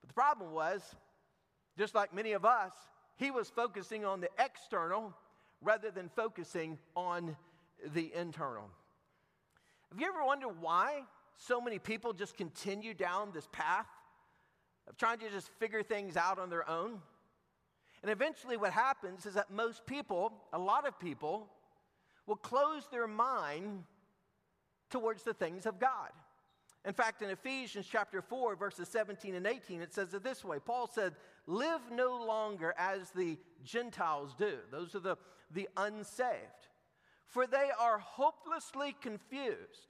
But 0.00 0.08
the 0.08 0.14
problem 0.14 0.52
was, 0.52 0.80
just 1.76 1.94
like 1.94 2.14
many 2.14 2.32
of 2.32 2.44
us, 2.44 2.72
he 3.16 3.30
was 3.30 3.48
focusing 3.48 4.04
on 4.04 4.20
the 4.20 4.28
external 4.38 5.14
rather 5.62 5.90
than 5.90 6.08
focusing 6.14 6.78
on 6.94 7.36
the 7.94 8.12
internal. 8.14 8.68
Have 9.90 10.00
you 10.00 10.06
ever 10.06 10.24
wondered 10.24 10.60
why 10.60 11.02
so 11.36 11.60
many 11.60 11.78
people 11.78 12.12
just 12.12 12.36
continue 12.36 12.94
down 12.94 13.30
this 13.32 13.48
path 13.52 13.86
of 14.88 14.96
trying 14.96 15.18
to 15.18 15.30
just 15.30 15.50
figure 15.58 15.82
things 15.82 16.16
out 16.16 16.38
on 16.38 16.50
their 16.50 16.68
own? 16.68 17.00
And 18.02 18.10
eventually, 18.10 18.56
what 18.56 18.72
happens 18.72 19.26
is 19.26 19.34
that 19.34 19.50
most 19.50 19.86
people, 19.86 20.32
a 20.52 20.58
lot 20.58 20.86
of 20.86 20.98
people, 20.98 21.48
will 22.26 22.36
close 22.36 22.86
their 22.90 23.06
mind 23.06 23.84
towards 24.90 25.22
the 25.22 25.34
things 25.34 25.66
of 25.66 25.80
God. 25.80 26.10
In 26.84 26.92
fact, 26.92 27.22
in 27.22 27.30
Ephesians 27.30 27.86
chapter 27.90 28.22
4, 28.22 28.54
verses 28.54 28.88
17 28.88 29.34
and 29.34 29.46
18, 29.46 29.80
it 29.80 29.92
says 29.92 30.14
it 30.14 30.22
this 30.22 30.44
way 30.44 30.58
Paul 30.64 30.88
said, 30.92 31.14
Live 31.46 31.80
no 31.92 32.16
longer 32.24 32.74
as 32.76 33.10
the 33.10 33.38
Gentiles 33.64 34.34
do. 34.38 34.54
Those 34.70 34.94
are 34.94 35.00
the, 35.00 35.16
the 35.52 35.68
unsaved. 35.76 36.68
For 37.26 37.46
they 37.46 37.70
are 37.78 37.98
hopelessly 37.98 38.96
confused. 39.00 39.88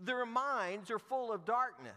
Their 0.00 0.26
minds 0.26 0.90
are 0.90 0.98
full 0.98 1.32
of 1.32 1.44
darkness. 1.44 1.92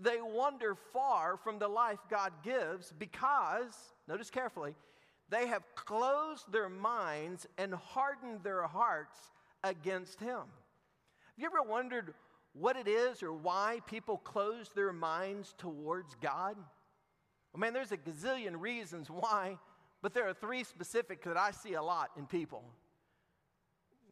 They 0.00 0.20
wander 0.20 0.76
far 0.92 1.36
from 1.36 1.58
the 1.58 1.68
life 1.68 2.00
God 2.10 2.32
gives 2.42 2.92
because, 2.98 3.74
notice 4.08 4.30
carefully, 4.30 4.74
they 5.28 5.46
have 5.46 5.62
closed 5.74 6.50
their 6.50 6.68
minds 6.68 7.46
and 7.58 7.74
hardened 7.74 8.42
their 8.42 8.64
hearts 8.64 9.18
against 9.62 10.20
Him. 10.20 10.38
Have 10.38 11.38
you 11.38 11.46
ever 11.46 11.62
wondered 11.68 12.14
what 12.52 12.76
it 12.76 12.88
is 12.88 13.22
or 13.22 13.32
why 13.32 13.80
people 13.86 14.18
close 14.18 14.68
their 14.74 14.92
minds 14.92 15.54
towards 15.58 16.14
God? 16.20 16.56
Well, 17.54 17.60
man, 17.60 17.72
there's 17.72 17.92
a 17.92 17.96
gazillion 17.96 18.60
reasons 18.60 19.08
why, 19.08 19.58
but 20.02 20.12
there 20.12 20.28
are 20.28 20.34
three 20.34 20.64
specific 20.64 21.22
that 21.22 21.36
I 21.36 21.52
see 21.52 21.74
a 21.74 21.82
lot 21.82 22.10
in 22.16 22.26
people. 22.26 22.64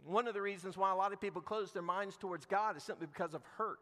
one 0.05 0.29
of 0.29 0.35
the 0.35 0.43
reasons 0.43 0.77
why 0.77 0.93
a 0.93 0.95
lot 0.95 1.13
of 1.13 1.21
people 1.21 1.43
close 1.43 1.73
their 1.73 1.83
minds 1.83 2.17
towards 2.17 2.47
God 2.47 2.77
is 2.77 2.85
simply 2.85 3.07
because 3.07 3.35
of 3.35 3.43
hurt. 3.57 3.79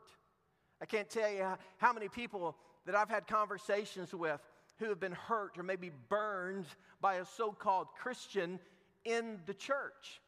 I 0.80 0.86
can't 0.86 1.08
tell 1.10 1.30
you 1.30 1.46
how 1.76 1.92
many 1.92 2.08
people 2.08 2.56
that 2.86 2.94
I've 2.94 3.10
had 3.10 3.26
conversations 3.26 4.14
with 4.14 4.40
who 4.78 4.86
have 4.86 4.98
been 4.98 5.12
hurt 5.12 5.58
or 5.58 5.62
maybe 5.62 5.90
burned 6.08 6.66
by 7.02 7.16
a 7.16 7.26
so 7.26 7.52
called 7.52 7.88
Christian 7.98 8.58
in 9.04 9.40
the 9.44 9.54
church. 9.54 10.20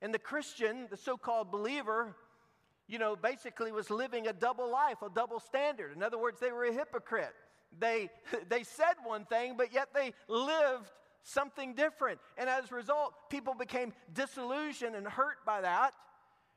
And 0.00 0.14
the 0.14 0.18
Christian, 0.20 0.86
the 0.90 0.96
so 0.96 1.16
called 1.16 1.50
believer, 1.50 2.14
you 2.86 3.00
know, 3.00 3.16
basically 3.16 3.72
was 3.72 3.90
living 3.90 4.28
a 4.28 4.32
double 4.32 4.70
life, 4.70 5.02
a 5.02 5.10
double 5.10 5.40
standard. 5.40 5.92
In 5.92 6.04
other 6.04 6.18
words, 6.18 6.38
they 6.38 6.52
were 6.52 6.64
a 6.64 6.72
hypocrite. 6.72 7.34
They, 7.76 8.10
they 8.48 8.62
said 8.62 8.94
one 9.04 9.24
thing, 9.24 9.54
but 9.56 9.72
yet 9.72 9.88
they 9.94 10.12
lived 10.28 10.90
something 11.22 11.74
different. 11.74 12.20
And 12.36 12.48
as 12.48 12.70
a 12.70 12.74
result, 12.74 13.14
people 13.30 13.54
became 13.54 13.92
disillusioned 14.12 14.94
and 14.94 15.06
hurt 15.06 15.44
by 15.44 15.60
that. 15.60 15.92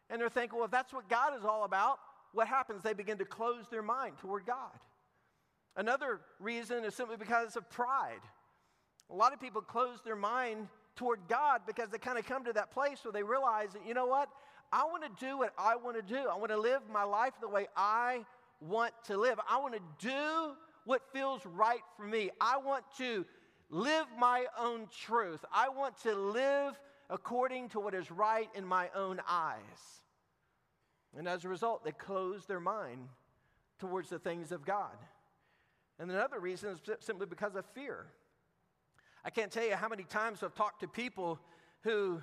And 0.10 0.20
they're 0.20 0.30
thinking, 0.30 0.58
well, 0.58 0.66
if 0.66 0.72
that's 0.72 0.94
what 0.94 1.10
God 1.10 1.38
is 1.38 1.46
all 1.46 1.64
about, 1.64 2.00
what 2.34 2.48
happens? 2.48 2.84
They 2.84 2.94
begin 2.94 3.18
to 3.18 3.26
close 3.26 3.66
their 3.70 3.82
mind 3.82 4.18
toward 4.20 4.46
God. 4.46 4.72
Another 5.76 6.20
reason 6.40 6.84
is 6.84 6.96
simply 6.96 7.18
because 7.18 7.56
of 7.56 7.70
pride. 7.70 8.20
A 9.10 9.16
lot 9.16 9.34
of 9.34 9.40
people 9.40 9.62
close 9.62 10.00
their 10.04 10.16
mind 10.16 10.68
toward 10.96 11.20
God 11.28 11.62
because 11.66 11.90
they 11.90 11.98
kind 11.98 12.18
of 12.18 12.26
come 12.26 12.44
to 12.46 12.54
that 12.54 12.72
place 12.72 13.00
where 13.04 13.12
they 13.12 13.24
realize 13.24 13.70
that, 13.74 13.86
you 13.86 13.94
know 13.94 14.06
what? 14.06 14.30
I 14.72 14.84
want 14.86 15.04
to 15.04 15.26
do 15.26 15.38
what 15.38 15.54
I 15.58 15.76
want 15.76 15.96
to 15.96 16.02
do. 16.02 16.28
I 16.30 16.36
want 16.38 16.52
to 16.52 16.58
live 16.58 16.82
my 16.92 17.04
life 17.04 17.34
the 17.42 17.50
way 17.50 17.68
I 17.76 18.26
want 18.62 18.94
to 19.06 19.18
live. 19.18 19.40
I 19.50 19.60
want 19.60 19.74
to 19.74 19.82
do 20.00 20.54
what 20.86 21.02
feels 21.14 21.46
right 21.46 21.82
for 21.98 22.04
me. 22.04 22.30
I 22.40 22.58
want 22.58 22.84
to 22.98 23.26
live 23.70 24.06
my 24.18 24.46
own 24.60 24.88
truth. 25.06 25.44
I 25.54 25.70
want 25.70 25.98
to 26.04 26.14
live 26.14 26.80
according 27.10 27.70
to 27.70 27.80
what 27.80 27.94
is 27.94 28.10
right 28.12 28.50
in 28.56 28.66
my 28.66 28.90
own 28.96 29.20
eyes. 29.28 30.02
And 31.18 31.28
as 31.28 31.44
a 31.44 31.50
result, 31.50 31.84
they 31.84 31.92
close 31.92 32.46
their 32.46 32.60
mind 32.60 33.08
towards 33.80 34.10
the 34.10 34.20
things 34.20 34.52
of 34.52 34.66
God. 34.66 34.96
And 36.00 36.10
another 36.10 36.40
reason 36.40 36.70
is 36.70 36.80
simply 37.00 37.26
because 37.26 37.56
of 37.56 37.66
fear. 37.76 38.08
I 39.24 39.30
can't 39.30 39.52
tell 39.52 39.66
you 39.66 39.76
how 39.76 39.88
many 39.88 40.04
times 40.04 40.42
I've 40.42 40.56
talked 40.56 40.82
to 40.82 40.88
people 40.88 41.40
who 41.82 42.22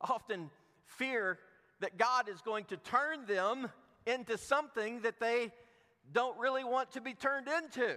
often 0.00 0.50
fear 0.84 1.38
that 1.80 1.96
God 1.98 2.28
is 2.28 2.40
going 2.42 2.64
to 2.66 2.76
turn 2.76 3.26
them 3.26 3.70
into 4.06 4.36
something 4.36 5.00
that 5.00 5.20
they 5.20 5.52
don't 6.12 6.38
really 6.38 6.64
want 6.64 6.92
to 6.92 7.00
be 7.00 7.14
turned 7.14 7.48
into. 7.48 7.96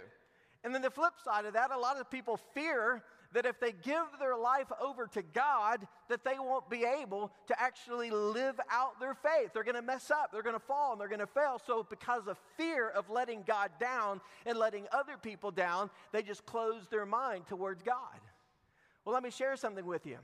And 0.63 0.75
then 0.75 0.82
the 0.82 0.89
flip 0.89 1.13
side 1.24 1.46
of 1.46 1.54
that, 1.54 1.72
a 1.72 1.78
lot 1.78 1.98
of 1.98 2.10
people 2.12 2.39
fear 2.54 3.04
that 3.34 3.46
if 3.46 3.60
they 3.60 3.72
give 3.72 4.06
their 4.20 4.36
life 4.36 4.72
over 4.82 5.08
to 5.08 5.22
God, 5.22 5.88
that 6.10 6.24
they 6.24 6.39
won't 6.39 6.70
be 6.70 6.84
able 6.84 7.32
to 7.48 7.62
actually 7.62 8.10
live 8.10 8.60
out 8.72 9.00
their 9.00 9.13
faith. 9.13 9.51
They're 9.54 9.63
going 9.63 9.75
to 9.75 9.82
mess 9.82 10.10
up, 10.10 10.32
they're 10.32 10.44
going 10.44 10.56
to 10.56 10.60
fall, 10.60 10.94
and 10.94 11.01
they're 11.01 11.08
going 11.08 11.20
to 11.20 11.28
fail. 11.28 11.62
So, 11.66 11.86
because 11.88 12.28
of 12.28 12.38
fear 12.58 12.89
of 12.89 13.10
letting 13.10 13.44
God 13.46 13.70
down 13.80 14.20
and 14.46 14.58
letting 14.58 14.88
other 14.92 15.16
people 15.22 15.51
down, 15.51 15.89
they 16.12 16.24
just 16.24 16.46
close 16.46 16.88
their 16.89 17.06
mind 17.06 17.46
towards 17.48 17.84
God. 17.84 18.20
Well, 19.06 19.13
let 19.13 19.24
me 19.24 19.30
share 19.30 19.56
something 19.56 19.86
with 19.86 20.06
you. 20.06 20.18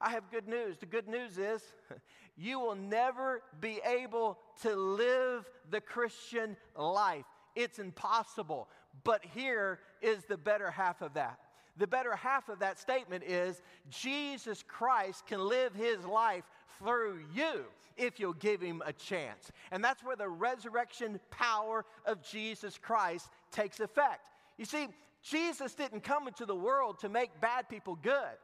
I 0.00 0.10
have 0.10 0.30
good 0.30 0.48
news. 0.48 0.78
The 0.78 0.86
good 0.86 1.08
news 1.08 1.38
is 1.38 1.62
you 2.36 2.58
will 2.58 2.74
never 2.74 3.42
be 3.60 3.80
able 3.84 4.38
to 4.62 4.74
live 4.74 5.48
the 5.70 5.80
Christian 5.80 6.56
life. 6.76 7.24
It's 7.54 7.78
impossible. 7.78 8.68
But 9.04 9.24
here 9.24 9.80
is 10.00 10.24
the 10.24 10.36
better 10.36 10.70
half 10.70 11.02
of 11.02 11.14
that. 11.14 11.38
The 11.76 11.86
better 11.86 12.14
half 12.14 12.48
of 12.48 12.58
that 12.60 12.78
statement 12.78 13.24
is 13.24 13.62
Jesus 13.88 14.64
Christ 14.66 15.26
can 15.26 15.40
live 15.40 15.74
his 15.74 16.04
life 16.04 16.44
through 16.78 17.20
you 17.34 17.64
if 17.96 18.18
you'll 18.18 18.32
give 18.32 18.60
him 18.60 18.82
a 18.84 18.92
chance. 18.92 19.52
And 19.70 19.84
that's 19.84 20.02
where 20.02 20.16
the 20.16 20.28
resurrection 20.28 21.20
power 21.30 21.84
of 22.06 22.22
Jesus 22.22 22.78
Christ 22.78 23.28
takes 23.52 23.80
effect. 23.80 24.20
You 24.56 24.64
see, 24.64 24.88
Jesus 25.22 25.74
didn't 25.74 26.02
come 26.02 26.26
into 26.26 26.46
the 26.46 26.54
world 26.54 26.98
to 27.00 27.08
make 27.08 27.40
bad 27.40 27.68
people 27.68 27.98
good. 28.02 28.36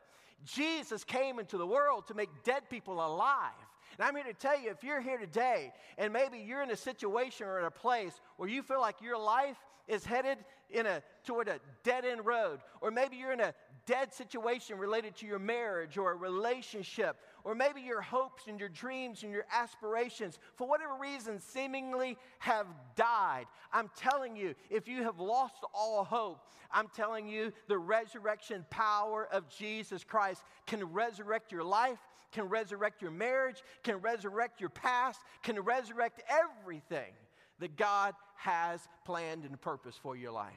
Jesus 0.44 1.04
came 1.04 1.38
into 1.38 1.58
the 1.58 1.66
world 1.66 2.06
to 2.08 2.14
make 2.14 2.28
dead 2.44 2.68
people 2.70 2.94
alive. 2.94 3.52
And 3.98 4.06
I'm 4.06 4.14
here 4.14 4.24
to 4.24 4.34
tell 4.34 4.60
you 4.60 4.70
if 4.70 4.84
you're 4.84 5.00
here 5.00 5.18
today 5.18 5.72
and 5.96 6.12
maybe 6.12 6.38
you're 6.38 6.62
in 6.62 6.70
a 6.70 6.76
situation 6.76 7.46
or 7.46 7.58
in 7.58 7.64
a 7.64 7.70
place 7.70 8.20
where 8.36 8.48
you 8.48 8.62
feel 8.62 8.80
like 8.80 9.00
your 9.00 9.18
life 9.18 9.56
is 9.88 10.04
headed 10.04 10.38
in 10.70 10.86
a, 10.86 11.02
toward 11.24 11.48
a 11.48 11.60
dead 11.84 12.04
end 12.04 12.26
road, 12.26 12.58
or 12.80 12.90
maybe 12.90 13.16
you're 13.16 13.32
in 13.32 13.40
a 13.40 13.54
dead 13.86 14.12
situation 14.12 14.78
related 14.78 15.14
to 15.16 15.26
your 15.26 15.38
marriage 15.38 15.96
or 15.96 16.12
a 16.12 16.16
relationship, 16.16 17.16
or 17.46 17.54
maybe 17.54 17.80
your 17.80 18.00
hopes 18.00 18.48
and 18.48 18.58
your 18.58 18.68
dreams 18.68 19.22
and 19.22 19.30
your 19.30 19.46
aspirations, 19.52 20.40
for 20.56 20.66
whatever 20.66 20.96
reason, 21.00 21.38
seemingly 21.38 22.18
have 22.40 22.66
died. 22.96 23.44
I'm 23.72 23.88
telling 23.96 24.34
you, 24.34 24.56
if 24.68 24.88
you 24.88 25.04
have 25.04 25.20
lost 25.20 25.64
all 25.72 26.02
hope, 26.02 26.40
I'm 26.72 26.88
telling 26.88 27.28
you, 27.28 27.52
the 27.68 27.78
resurrection 27.78 28.66
power 28.68 29.28
of 29.30 29.48
Jesus 29.48 30.02
Christ 30.02 30.42
can 30.66 30.82
resurrect 30.92 31.52
your 31.52 31.62
life, 31.62 32.00
can 32.32 32.48
resurrect 32.48 33.00
your 33.00 33.12
marriage, 33.12 33.62
can 33.84 33.98
resurrect 33.98 34.60
your 34.60 34.70
past, 34.70 35.20
can 35.44 35.60
resurrect 35.60 36.24
everything 36.28 37.12
that 37.60 37.76
God 37.76 38.14
has 38.34 38.80
planned 39.04 39.44
and 39.44 39.60
purpose 39.60 39.94
for 40.02 40.16
your 40.16 40.32
life. 40.32 40.52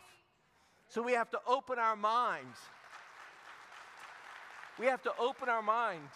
So 0.88 1.04
we 1.04 1.12
have 1.12 1.30
to 1.30 1.40
open 1.48 1.78
our 1.78 1.96
minds. 1.96 2.58
We 4.80 4.88
have 4.88 5.04
to 5.04 5.12
open 5.20 5.50
our 5.50 5.62
mind 5.62 6.10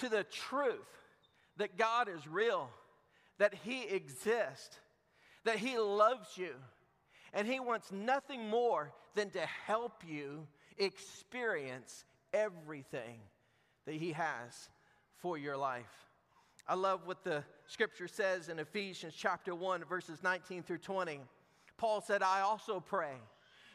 to 0.00 0.08
the 0.08 0.24
truth 0.24 0.78
that 1.56 1.76
God 1.76 2.08
is 2.08 2.26
real, 2.26 2.70
that 3.38 3.54
He 3.64 3.84
exists, 3.84 4.78
that 5.44 5.56
He 5.58 5.78
loves 5.78 6.36
you, 6.36 6.54
and 7.32 7.46
He 7.46 7.60
wants 7.60 7.92
nothing 7.92 8.48
more 8.48 8.92
than 9.14 9.30
to 9.30 9.40
help 9.40 10.02
you 10.06 10.46
experience 10.78 12.04
everything 12.32 13.20
that 13.86 13.94
He 13.94 14.12
has 14.12 14.68
for 15.16 15.36
your 15.36 15.56
life. 15.56 15.84
I 16.66 16.74
love 16.74 17.06
what 17.06 17.24
the 17.24 17.44
scripture 17.66 18.08
says 18.08 18.48
in 18.48 18.58
Ephesians 18.58 19.14
chapter 19.16 19.54
1, 19.54 19.84
verses 19.84 20.22
19 20.22 20.62
through 20.62 20.78
20. 20.78 21.20
Paul 21.78 22.00
said, 22.00 22.22
I 22.22 22.40
also 22.40 22.80
pray, 22.80 23.14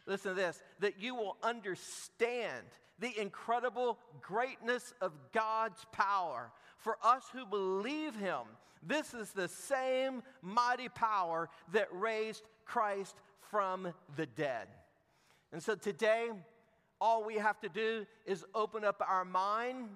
listen 0.06 0.36
to 0.36 0.36
this, 0.36 0.62
that 0.80 1.02
you 1.02 1.16
will 1.16 1.38
understand 1.42 2.66
the 3.04 3.20
incredible 3.20 4.00
greatness 4.22 4.94
of 5.02 5.12
God's 5.34 5.86
power 5.92 6.50
for 6.78 6.98
us 7.04 7.26
who 7.34 7.46
believe 7.46 8.16
Him. 8.16 8.44
This 8.82 9.14
is 9.14 9.32
the 9.32 9.50
same 9.50 10.24
mighty 10.42 10.88
power 10.88 11.50
that 11.74 11.90
raised 11.92 12.44
Christ 12.64 13.18
from 13.52 13.94
the 14.16 14.26
dead. 14.26 14.68
And 15.52 15.62
so 15.62 15.76
today, 15.76 16.30
all 17.02 17.26
we 17.26 17.36
have 17.36 17.60
to 17.60 17.70
do 17.70 18.06
is 18.26 18.46
open 18.56 18.86
up 18.86 19.04
our 19.06 19.26
mind 19.26 19.90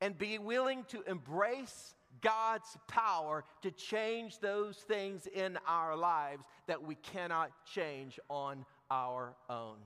and 0.00 0.16
be 0.16 0.38
willing 0.38 0.84
to 0.88 1.02
embrace 1.02 1.94
God's 2.22 2.78
power 2.88 3.44
to 3.60 3.70
change 3.70 4.38
those 4.38 4.78
things 4.78 5.26
in 5.26 5.58
our 5.66 5.94
lives 5.94 6.44
that 6.66 6.82
we 6.82 6.94
cannot 6.94 7.50
change 7.66 8.18
on 8.30 8.64
our 8.90 9.34
own. 9.50 9.76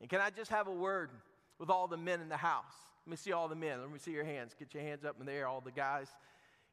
And 0.00 0.10
can 0.10 0.20
I 0.20 0.30
just 0.30 0.50
have 0.50 0.66
a 0.66 0.72
word 0.72 1.10
with 1.58 1.70
all 1.70 1.88
the 1.88 1.96
men 1.96 2.20
in 2.20 2.28
the 2.28 2.36
house? 2.36 2.74
Let 3.06 3.10
me 3.10 3.16
see 3.16 3.32
all 3.32 3.48
the 3.48 3.56
men. 3.56 3.80
Let 3.80 3.90
me 3.90 3.98
see 3.98 4.12
your 4.12 4.24
hands. 4.24 4.54
Get 4.58 4.74
your 4.74 4.82
hands 4.82 5.04
up 5.04 5.16
in 5.18 5.26
the 5.26 5.32
air, 5.32 5.46
all 5.46 5.60
the 5.60 5.70
guys. 5.70 6.08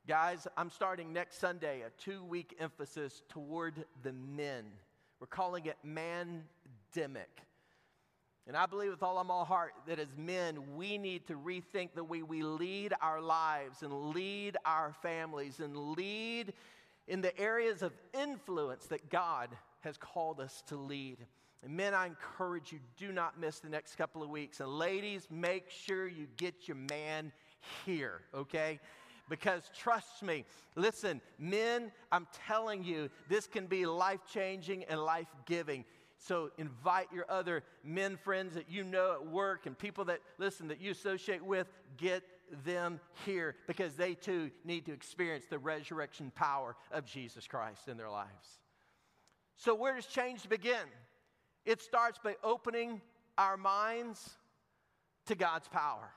Guys, 0.08 0.48
I'm 0.56 0.69
starting 0.69 1.13
next 1.13 1.39
Sunday 1.39 1.82
a 1.82 1.89
two 2.02 2.24
week 2.24 2.56
emphasis 2.60 3.24
toward 3.30 3.86
the 4.04 4.13
men. 4.13 4.65
We're 5.19 5.28
calling 5.28 5.65
it 5.65 5.78
Mandemic. 5.86 7.32
And 8.48 8.56
I 8.56 8.67
believe 8.67 8.91
with 8.91 9.02
all 9.02 9.17
of 9.17 9.26
my 9.26 9.43
heart 9.43 9.74
that 9.88 9.98
as 9.98 10.15
men, 10.15 10.76
we 10.76 11.00
need 11.00 11.26
to 11.28 11.34
rethink 11.34 11.95
the 11.95 12.04
way 12.04 12.21
we 12.21 12.43
lead 12.43 12.93
our 13.02 13.19
lives 13.19 13.82
and 13.82 14.12
lead 14.13 14.58
our 14.65 14.93
families 15.02 15.60
and 15.60 15.76
lead 15.76 16.54
in 17.08 17.21
the 17.21 17.36
areas 17.39 17.82
of 17.82 17.91
influence 18.13 18.86
that 18.88 19.10
God 19.10 19.50
has 19.82 19.98
called 19.98 20.39
us 20.39 20.63
to 20.67 20.76
lead. 20.76 21.17
And 21.65 21.75
men, 21.75 21.95
I 21.95 22.06
encourage 22.06 22.71
you, 22.71 22.80
do 22.95 23.12
not 23.12 23.39
miss 23.39 23.60
the 23.60 23.69
next 23.69 23.95
couple 23.95 24.21
of 24.21 24.30
weeks. 24.30 24.60
And 24.60 24.69
ladies, 24.69 25.28
make 25.32 25.71
sure 25.71 26.08
you 26.08 26.28
get 26.38 26.67
your 26.67 26.78
man 26.78 27.32
here, 27.86 28.21
okay? 28.36 28.80
Because 29.30 29.71
trust 29.75 30.21
me, 30.21 30.45
listen, 30.75 31.21
men, 31.39 31.91
I'm 32.12 32.28
telling 32.47 32.84
you, 32.84 33.10
this 33.30 33.47
can 33.47 33.65
be 33.65 33.88
life 33.88 34.19
changing 34.32 34.84
and 34.84 35.01
life 35.01 35.28
giving. 35.47 35.86
So 36.19 36.51
invite 36.60 37.08
your 37.12 37.25
other 37.30 37.63
men 37.84 38.15
friends 38.15 38.54
that 38.54 38.69
you 38.69 38.84
know 38.84 39.13
at 39.13 39.25
work 39.25 39.65
and 39.65 39.75
people 39.75 40.06
that, 40.06 40.19
listen, 40.38 40.67
that 40.67 40.80
you 40.80 40.91
associate 40.91 41.43
with, 41.43 41.67
get 41.97 42.23
them 42.63 42.99
here 43.25 43.56
because 43.65 43.95
they 43.95 44.13
too 44.13 44.51
need 44.63 44.86
to 44.86 44.93
experience 44.93 45.45
the 45.49 45.58
resurrection 45.58 46.32
power 46.36 46.75
of 46.91 47.08
Jesus 47.08 47.47
Christ 47.47 47.88
in 47.88 47.97
their 47.97 48.12
lives. 48.12 48.60
So, 49.58 49.73
where 49.73 49.95
does 49.95 50.06
change 50.06 50.47
begin? 50.47 50.86
It 51.65 51.82
starts 51.82 52.19
by 52.23 52.36
opening 52.43 53.01
our 53.38 53.58
minds 53.58 54.38
to 55.25 55.36
God's 55.36 55.67
power. 55.67 56.12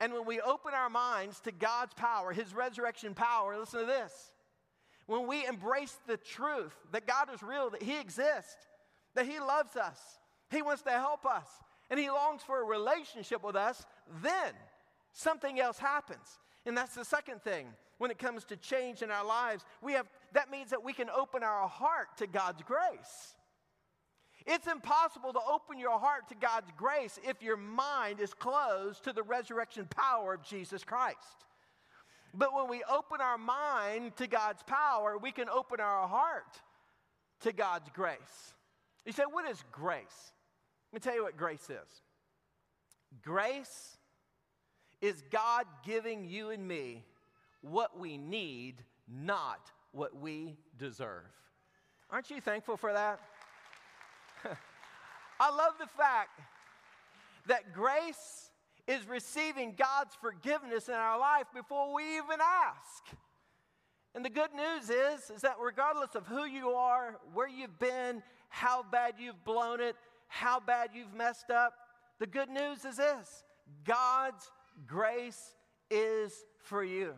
And 0.00 0.12
when 0.12 0.26
we 0.26 0.40
open 0.40 0.74
our 0.74 0.90
minds 0.90 1.40
to 1.40 1.52
God's 1.52 1.94
power, 1.94 2.32
His 2.32 2.54
resurrection 2.54 3.14
power, 3.14 3.58
listen 3.58 3.80
to 3.80 3.86
this. 3.86 4.32
When 5.06 5.26
we 5.26 5.46
embrace 5.46 5.96
the 6.06 6.16
truth 6.16 6.74
that 6.92 7.06
God 7.06 7.28
is 7.32 7.42
real, 7.42 7.70
that 7.70 7.82
He 7.82 7.98
exists, 7.98 8.68
that 9.14 9.26
He 9.26 9.38
loves 9.38 9.76
us, 9.76 9.98
He 10.50 10.62
wants 10.62 10.82
to 10.82 10.90
help 10.90 11.26
us, 11.26 11.46
and 11.90 11.98
He 11.98 12.10
longs 12.10 12.42
for 12.42 12.60
a 12.60 12.64
relationship 12.64 13.44
with 13.44 13.56
us, 13.56 13.84
then 14.22 14.52
something 15.12 15.60
else 15.60 15.78
happens. 15.78 16.38
And 16.66 16.76
that's 16.76 16.94
the 16.94 17.04
second 17.04 17.42
thing 17.42 17.66
when 17.98 18.10
it 18.10 18.18
comes 18.18 18.44
to 18.44 18.56
change 18.56 19.02
in 19.02 19.10
our 19.10 19.24
lives. 19.24 19.64
We 19.82 19.92
have 19.92 20.06
that 20.32 20.50
means 20.50 20.70
that 20.70 20.82
we 20.82 20.92
can 20.92 21.10
open 21.10 21.42
our 21.42 21.68
heart 21.68 22.08
to 22.18 22.26
God's 22.26 22.62
grace. 22.62 23.36
It's 24.46 24.66
impossible 24.66 25.32
to 25.32 25.40
open 25.50 25.78
your 25.78 25.98
heart 25.98 26.28
to 26.28 26.34
God's 26.34 26.70
grace 26.76 27.18
if 27.26 27.42
your 27.42 27.56
mind 27.56 28.20
is 28.20 28.34
closed 28.34 29.04
to 29.04 29.12
the 29.12 29.22
resurrection 29.22 29.86
power 29.86 30.34
of 30.34 30.42
Jesus 30.42 30.84
Christ. 30.84 31.46
But 32.34 32.54
when 32.54 32.68
we 32.68 32.82
open 32.92 33.20
our 33.20 33.38
mind 33.38 34.16
to 34.16 34.26
God's 34.26 34.62
power, 34.64 35.16
we 35.16 35.32
can 35.32 35.48
open 35.48 35.80
our 35.80 36.06
heart 36.06 36.60
to 37.40 37.52
God's 37.52 37.88
grace. 37.94 38.54
You 39.06 39.12
say, 39.12 39.22
what 39.30 39.48
is 39.48 39.62
grace? 39.72 40.32
Let 40.92 40.96
me 40.96 41.00
tell 41.00 41.14
you 41.14 41.22
what 41.22 41.36
grace 41.36 41.70
is. 41.70 42.02
Grace 43.22 43.96
is 45.00 45.22
God 45.30 45.66
giving 45.86 46.24
you 46.24 46.50
and 46.50 46.66
me 46.66 47.04
what 47.60 47.98
we 47.98 48.18
need, 48.18 48.82
not 49.08 49.70
what 49.92 50.18
we 50.18 50.56
deserve. 50.78 51.24
Aren't 52.10 52.30
you 52.30 52.40
thankful 52.40 52.76
for 52.76 52.92
that? 52.92 53.20
I 55.40 55.50
love 55.50 55.74
the 55.78 55.86
fact 55.86 56.40
that 57.46 57.72
grace 57.72 58.50
is 58.86 59.06
receiving 59.08 59.74
God's 59.76 60.14
forgiveness 60.20 60.88
in 60.88 60.94
our 60.94 61.18
life 61.18 61.46
before 61.54 61.94
we 61.94 62.16
even 62.16 62.38
ask. 62.40 63.04
And 64.14 64.24
the 64.24 64.30
good 64.30 64.54
news 64.54 64.90
is, 64.90 65.30
is 65.34 65.42
that 65.42 65.56
regardless 65.60 66.14
of 66.14 66.26
who 66.26 66.44
you 66.44 66.70
are, 66.70 67.18
where 67.32 67.48
you've 67.48 67.78
been, 67.78 68.22
how 68.48 68.84
bad 68.84 69.14
you've 69.18 69.44
blown 69.44 69.80
it, 69.80 69.96
how 70.28 70.60
bad 70.60 70.90
you've 70.94 71.14
messed 71.14 71.50
up, 71.50 71.74
the 72.20 72.26
good 72.26 72.48
news 72.48 72.84
is 72.84 72.96
this 72.96 73.44
God's 73.84 74.50
grace 74.86 75.54
is 75.90 76.32
for 76.58 76.84
you. 76.84 77.14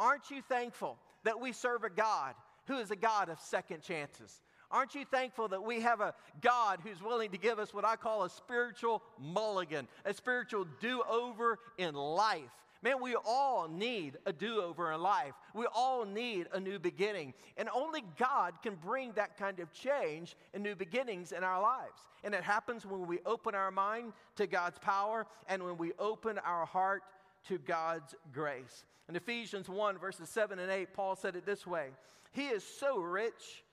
Aren't 0.00 0.30
you 0.30 0.40
thankful 0.42 0.98
that 1.24 1.40
we 1.40 1.52
serve 1.52 1.84
a 1.84 1.90
God 1.90 2.34
who 2.66 2.78
is 2.78 2.90
a 2.90 2.96
God 2.96 3.28
of 3.28 3.40
second 3.40 3.82
chances? 3.82 4.40
Aren't 4.70 4.94
you 4.94 5.04
thankful 5.04 5.48
that 5.48 5.62
we 5.62 5.80
have 5.80 6.00
a 6.00 6.14
God 6.42 6.80
who's 6.84 7.02
willing 7.02 7.30
to 7.30 7.38
give 7.38 7.58
us 7.58 7.72
what 7.72 7.84
I 7.84 7.96
call 7.96 8.24
a 8.24 8.30
spiritual 8.30 9.02
mulligan, 9.18 9.88
a 10.04 10.12
spiritual 10.12 10.66
do 10.80 11.02
over 11.08 11.58
in 11.78 11.94
life? 11.94 12.50
Man, 12.82 13.02
we 13.02 13.16
all 13.16 13.66
need 13.68 14.18
a 14.24 14.32
do 14.32 14.62
over 14.62 14.92
in 14.92 15.00
life. 15.00 15.32
We 15.52 15.66
all 15.74 16.04
need 16.04 16.46
a 16.52 16.60
new 16.60 16.78
beginning. 16.78 17.34
And 17.56 17.68
only 17.74 18.04
God 18.16 18.54
can 18.62 18.76
bring 18.76 19.12
that 19.12 19.36
kind 19.36 19.58
of 19.58 19.72
change 19.72 20.36
and 20.54 20.62
new 20.62 20.76
beginnings 20.76 21.32
in 21.32 21.42
our 21.42 21.60
lives. 21.60 22.02
And 22.22 22.34
it 22.34 22.44
happens 22.44 22.86
when 22.86 23.06
we 23.06 23.18
open 23.26 23.56
our 23.56 23.72
mind 23.72 24.12
to 24.36 24.46
God's 24.46 24.78
power 24.78 25.26
and 25.48 25.62
when 25.64 25.76
we 25.76 25.92
open 25.98 26.38
our 26.38 26.66
heart 26.66 27.02
to 27.48 27.58
God's 27.58 28.14
grace. 28.32 28.84
In 29.08 29.16
Ephesians 29.16 29.68
1, 29.68 29.98
verses 29.98 30.28
7 30.28 30.58
and 30.58 30.70
8, 30.70 30.92
Paul 30.92 31.16
said 31.16 31.34
it 31.34 31.46
this 31.46 31.66
way 31.66 31.88
He 32.32 32.46
is 32.46 32.62
so 32.62 32.98
rich 32.98 33.64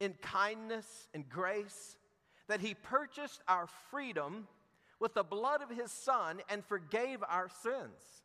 in 0.00 0.14
kindness 0.22 1.08
and 1.14 1.28
grace 1.28 1.96
that 2.48 2.60
he 2.60 2.74
purchased 2.74 3.42
our 3.48 3.66
freedom 3.90 4.46
with 5.00 5.14
the 5.14 5.22
blood 5.22 5.62
of 5.62 5.70
his 5.70 5.90
son 5.90 6.40
and 6.48 6.64
forgave 6.64 7.22
our 7.28 7.48
sins. 7.62 8.22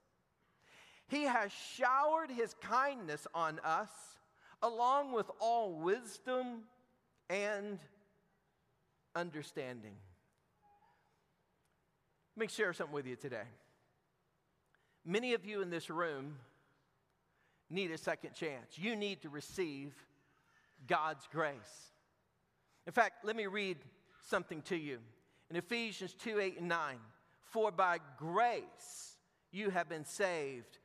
He 1.08 1.24
has 1.24 1.52
showered 1.52 2.32
his 2.32 2.56
kindness 2.62 3.28
on 3.34 3.60
us 3.64 3.90
along 4.62 5.12
with 5.12 5.30
all 5.40 5.74
wisdom 5.74 6.64
and 7.30 7.80
understanding. 9.16 9.96
Let 12.36 12.42
me 12.42 12.48
share 12.48 12.74
something 12.74 12.94
with 12.94 13.06
you 13.06 13.16
today. 13.16 13.44
Many 15.06 15.34
of 15.34 15.46
you 15.46 15.62
in 15.62 15.70
this 15.70 15.90
room 15.90 16.38
need 17.70 17.92
a 17.92 17.98
second 17.98 18.34
chance. 18.34 18.78
You 18.78 18.96
need 18.96 19.22
to 19.24 19.30
receive 19.30 19.94
God's 20.88 21.28
grace. 21.32 21.92
In 22.86 22.94
fact, 22.94 23.26
let 23.26 23.36
me 23.36 23.46
read 23.46 23.78
something 24.22 24.62
to 24.64 24.76
you. 24.76 25.00
In 25.50 25.56
Ephesians 25.56 26.14
2 26.14 26.40
8 26.40 26.60
and 26.60 26.70
9, 26.70 26.96
for 27.42 27.72
by 27.72 28.00
grace 28.18 29.18
you 29.52 29.70
have 29.70 29.88
been 29.88 30.06
saved 30.06 30.80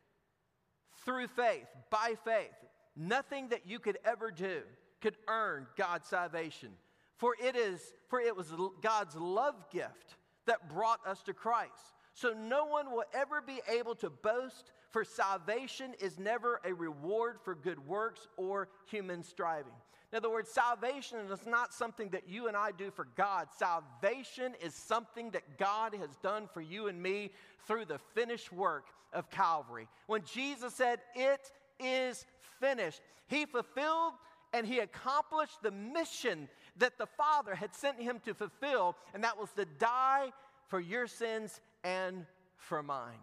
through 1.05 1.29
faith, 1.29 1.67
by 1.91 2.15
faith. 2.25 2.55
Nothing 2.95 3.49
that 3.49 3.67
you 3.67 3.79
could 3.79 3.99
ever 4.05 4.31
do 4.31 4.63
could 5.01 5.17
earn 5.29 5.67
God's 5.77 6.09
salvation. 6.09 6.71
For 7.17 7.35
it 7.43 7.57
is, 7.57 7.81
for 8.09 8.21
it 8.21 8.37
was 8.37 8.53
God's 8.83 9.17
love 9.17 9.55
gift 9.71 10.17
that 10.47 10.69
brought 10.69 11.05
us 11.07 11.23
to 11.23 11.33
Christ. 11.33 11.95
So 12.15 12.33
no 12.33 12.67
one 12.67 12.91
will 12.91 13.05
ever 13.15 13.41
be 13.41 13.61
able 13.69 13.95
to 13.97 14.11
boast, 14.11 14.73
for 14.91 15.05
salvation 15.05 15.95
is 16.01 16.19
never 16.19 16.61
a 16.65 16.75
reward 16.75 17.39
for 17.43 17.55
good 17.55 17.87
works 17.87 18.27
or 18.37 18.69
human 18.87 19.23
striving. 19.23 19.73
In 20.13 20.17
other 20.17 20.31
words, 20.31 20.51
salvation 20.51 21.19
is 21.31 21.47
not 21.47 21.75
something 21.75 22.09
that 22.11 22.29
you 22.29 22.49
and 22.49 22.57
I 22.57 22.71
do 22.73 22.91
for 22.91 23.07
God. 23.15 23.49
Salvation 23.59 24.55
is 24.63 24.75
something 24.75 25.31
that 25.33 25.59
God 25.59 25.95
has 25.95 26.17
done 26.23 26.49
for 26.53 26.63
you 26.63 26.89
and 26.89 27.03
me 27.03 27.31
through 27.67 27.85
the 27.85 27.99
finished 28.15 28.51
work 28.51 28.87
of 29.13 29.31
Calvary. 29.31 29.87
When 30.07 30.23
Jesus 30.23 30.75
said, 30.75 31.01
It 31.15 31.53
is 31.79 32.25
finished, 32.59 33.03
He 33.27 33.45
fulfilled 33.45 34.15
and 34.55 34.67
He 34.67 34.79
accomplished 34.79 35.63
the 35.63 35.71
mission 35.71 36.49
that 36.79 36.97
the 36.97 37.07
Father 37.07 37.55
had 37.55 37.75
sent 37.75 38.01
Him 38.01 38.19
to 38.25 38.33
fulfill, 38.33 38.97
and 39.13 39.23
that 39.25 39.39
was 39.39 39.51
to 39.57 39.67
die 39.79 40.33
for 40.69 40.81
your 40.81 41.07
sins 41.07 41.61
and 41.85 42.25
for 42.57 42.83
mine. 42.83 43.21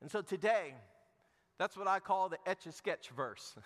And 0.00 0.08
so 0.08 0.22
today, 0.22 0.74
that's 1.58 1.76
what 1.76 1.88
I 1.88 1.98
call 1.98 2.28
the 2.28 2.38
etch 2.46 2.66
a 2.66 2.72
sketch 2.72 3.10
verse. 3.16 3.54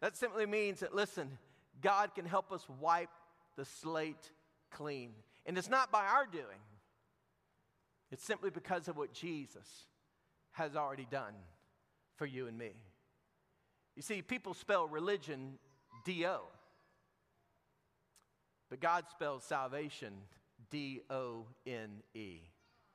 That 0.00 0.16
simply 0.16 0.46
means 0.46 0.80
that, 0.80 0.94
listen, 0.94 1.38
God 1.82 2.14
can 2.14 2.24
help 2.24 2.52
us 2.52 2.64
wipe 2.80 3.10
the 3.56 3.64
slate 3.64 4.30
clean. 4.70 5.10
And 5.46 5.58
it's 5.58 5.68
not 5.68 5.90
by 5.90 6.04
our 6.04 6.26
doing, 6.26 6.60
it's 8.10 8.24
simply 8.24 8.50
because 8.50 8.88
of 8.88 8.96
what 8.96 9.12
Jesus 9.12 9.86
has 10.52 10.76
already 10.76 11.06
done 11.10 11.34
for 12.16 12.26
you 12.26 12.46
and 12.46 12.56
me. 12.56 12.72
You 13.96 14.02
see, 14.02 14.22
people 14.22 14.54
spell 14.54 14.86
religion 14.86 15.58
D 16.04 16.24
O, 16.26 16.42
but 18.70 18.80
God 18.80 19.04
spells 19.10 19.44
salvation 19.44 20.12
D 20.70 21.02
O 21.10 21.46
N 21.66 22.02
E. 22.14 22.38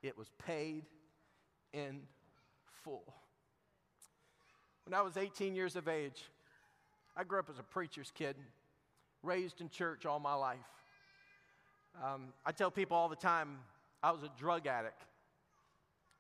It 0.01 0.17
was 0.17 0.27
paid 0.45 0.85
in 1.73 2.01
full. 2.83 3.13
When 4.85 4.93
I 4.93 5.01
was 5.01 5.15
18 5.15 5.55
years 5.55 5.75
of 5.75 5.87
age, 5.87 6.23
I 7.15 7.23
grew 7.23 7.39
up 7.39 7.49
as 7.49 7.60
a 7.60 7.63
preacher's 7.63 8.12
kid, 8.12 8.36
raised 9.21 9.62
in 9.62 9.69
church 9.69 10.06
all 10.06 10.19
my 10.19 10.34
life. 10.34 10.58
Um, 12.04 12.34
I 12.43 12.52
tell 12.52 12.71
people 12.71 12.97
all 12.97 13.08
the 13.08 13.15
time 13.15 13.60
I 14.02 14.12
was 14.12 14.23
a 14.23 14.32
drug 14.39 14.65
addict. 14.65 15.04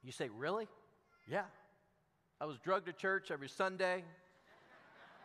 You 0.03 0.11
say, 0.11 0.29
really? 0.29 0.67
Yeah. 1.27 1.45
I 2.39 2.45
was 2.45 2.59
drugged 2.59 2.85
to 2.85 2.93
church 2.93 3.31
every 3.31 3.49
Sunday, 3.49 4.03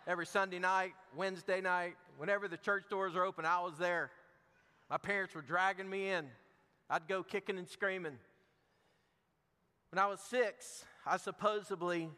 every 0.07 0.25
Sunday 0.25 0.59
night, 0.59 0.93
Wednesday 1.15 1.61
night. 1.61 1.97
Whenever 2.17 2.49
the 2.49 2.57
church 2.57 2.85
doors 2.89 3.15
are 3.15 3.25
open, 3.25 3.45
I 3.45 3.61
was 3.61 3.75
there. 3.79 4.11
My 4.89 4.97
parents 4.97 5.35
were 5.35 5.43
dragging 5.43 5.91
me 5.91 6.09
in. 6.09 6.27
I'd 6.89 7.07
go 7.07 7.23
kicking 7.23 7.59
and 7.59 7.69
screaming. 7.69 8.17
When 9.91 9.99
I 9.99 10.07
was 10.07 10.21
six, 10.21 10.85
I 11.05 11.19
supposedly 11.19 12.09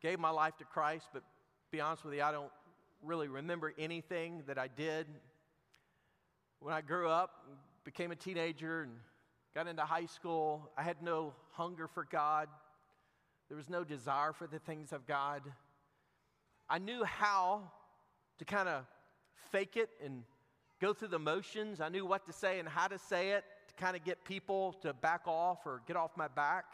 gave 0.00 0.20
my 0.20 0.30
life 0.30 0.56
to 0.58 0.64
Christ, 0.64 1.08
but 1.12 1.24
be 1.70 1.80
honest 1.80 2.04
with 2.04 2.14
you, 2.14 2.22
I 2.22 2.32
don't 2.32 2.50
really 3.02 3.28
remember 3.28 3.74
anything 3.78 4.42
that 4.46 4.58
I 4.58 4.68
did. 4.68 5.06
When 6.60 6.72
I 6.72 6.80
grew 6.80 7.08
up, 7.08 7.30
became 7.84 8.10
a 8.10 8.16
teenager, 8.16 8.82
and 8.82 8.92
got 9.54 9.66
into 9.66 9.82
high 9.82 10.06
school, 10.06 10.70
I 10.76 10.82
had 10.82 11.02
no 11.02 11.34
hunger 11.52 11.86
for 11.86 12.06
God. 12.10 12.48
There 13.48 13.56
was 13.56 13.68
no 13.68 13.84
desire 13.84 14.32
for 14.32 14.46
the 14.46 14.58
things 14.58 14.92
of 14.92 15.06
God. 15.06 15.42
I 16.68 16.78
knew 16.78 17.04
how 17.04 17.70
to 18.38 18.44
kind 18.44 18.68
of 18.68 18.84
fake 19.50 19.76
it 19.76 19.90
and 20.04 20.24
go 20.80 20.92
through 20.92 21.08
the 21.08 21.18
motions. 21.18 21.80
I 21.80 21.88
knew 21.88 22.06
what 22.06 22.26
to 22.26 22.32
say 22.32 22.58
and 22.58 22.68
how 22.68 22.88
to 22.88 22.98
say 22.98 23.30
it 23.30 23.44
to 23.68 23.74
kind 23.74 23.96
of 23.96 24.04
get 24.04 24.24
people 24.24 24.74
to 24.82 24.92
back 24.92 25.22
off 25.26 25.66
or 25.66 25.82
get 25.86 25.96
off 25.96 26.16
my 26.16 26.28
back. 26.28 26.64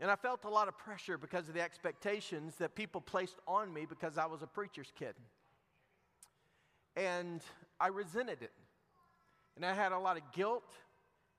And 0.00 0.10
I 0.10 0.16
felt 0.16 0.44
a 0.44 0.48
lot 0.48 0.68
of 0.68 0.78
pressure 0.78 1.18
because 1.18 1.48
of 1.48 1.54
the 1.54 1.60
expectations 1.60 2.54
that 2.56 2.74
people 2.76 3.00
placed 3.00 3.36
on 3.46 3.72
me 3.72 3.84
because 3.84 4.16
I 4.16 4.26
was 4.26 4.42
a 4.42 4.46
preacher's 4.46 4.92
kid. 4.96 5.14
And 6.96 7.42
I 7.80 7.88
resented 7.88 8.42
it. 8.42 8.52
And 9.56 9.66
I 9.66 9.74
had 9.74 9.90
a 9.90 9.98
lot 9.98 10.16
of 10.16 10.22
guilt, 10.32 10.72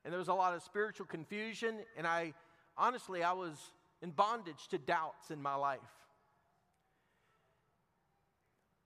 and 0.04 0.12
there 0.12 0.20
was 0.20 0.28
a 0.28 0.34
lot 0.34 0.54
of 0.54 0.62
spiritual 0.62 1.06
confusion, 1.06 1.80
and 1.98 2.06
I 2.06 2.34
honestly, 2.78 3.24
I 3.24 3.32
was 3.32 3.58
in 4.02 4.12
bondage 4.12 4.68
to 4.70 4.78
doubts 4.78 5.32
in 5.32 5.42
my 5.42 5.56
life. 5.56 5.80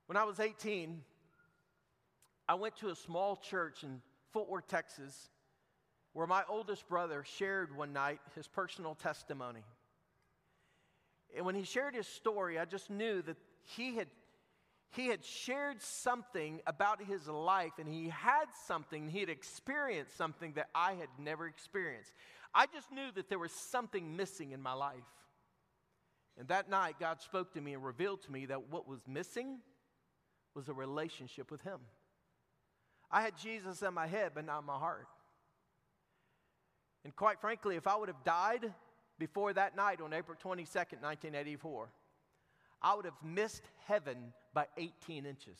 When 0.05 0.17
I 0.17 0.23
was 0.23 0.39
18, 0.39 1.01
I 2.47 2.55
went 2.55 2.75
to 2.77 2.89
a 2.89 2.95
small 2.95 3.37
church 3.37 3.83
in 3.83 4.01
Fort 4.31 4.49
Worth, 4.49 4.67
Texas, 4.67 5.29
where 6.13 6.27
my 6.27 6.43
oldest 6.47 6.87
brother 6.87 7.23
shared 7.37 7.75
one 7.75 7.91
night 7.91 8.19
his 8.35 8.47
personal 8.47 8.95
testimony. 8.95 9.63
And 11.35 11.45
when 11.45 11.55
he 11.55 11.63
shared 11.63 11.95
his 11.95 12.07
story, 12.07 12.59
I 12.59 12.65
just 12.65 12.89
knew 12.89 13.21
that 13.23 13.37
he 13.75 13.95
had, 13.95 14.07
he 14.91 15.07
had 15.07 15.25
shared 15.25 15.81
something 15.81 16.61
about 16.67 17.01
his 17.01 17.27
life 17.27 17.73
and 17.79 17.87
he 17.87 18.09
had 18.09 18.45
something, 18.67 19.09
he 19.09 19.19
had 19.19 19.29
experienced 19.29 20.15
something 20.15 20.53
that 20.53 20.69
I 20.75 20.93
had 20.93 21.09
never 21.17 21.47
experienced. 21.47 22.11
I 22.53 22.67
just 22.67 22.91
knew 22.91 23.11
that 23.15 23.29
there 23.29 23.39
was 23.39 23.51
something 23.51 24.15
missing 24.15 24.51
in 24.51 24.61
my 24.61 24.73
life. 24.73 24.97
And 26.37 26.47
that 26.47 26.69
night, 26.69 26.95
God 26.99 27.21
spoke 27.21 27.53
to 27.53 27.61
me 27.61 27.73
and 27.73 27.83
revealed 27.83 28.21
to 28.23 28.31
me 28.31 28.47
that 28.47 28.69
what 28.69 28.87
was 28.87 29.01
missing 29.07 29.59
was 30.55 30.69
a 30.69 30.73
relationship 30.73 31.51
with 31.51 31.61
Him. 31.61 31.79
I 33.09 33.21
had 33.21 33.37
Jesus 33.37 33.81
in 33.81 33.93
my 33.93 34.07
head, 34.07 34.31
but 34.33 34.45
not 34.45 34.59
in 34.59 34.65
my 34.65 34.77
heart. 34.77 35.07
And 37.13 37.17
quite 37.17 37.39
frankly, 37.39 37.75
if 37.75 37.85
I 37.85 37.95
would 37.95 38.09
have 38.09 38.23
died 38.23 38.73
before 39.19 39.53
that 39.53 39.75
night 39.75 40.01
on 40.01 40.13
April 40.13 40.35
22nd, 40.35 41.01
1984, 41.01 41.89
I 42.81 42.95
would 42.95 43.05
have 43.05 43.13
missed 43.23 43.63
heaven 43.85 44.33
by 44.53 44.65
18 44.77 45.27
inches. 45.27 45.59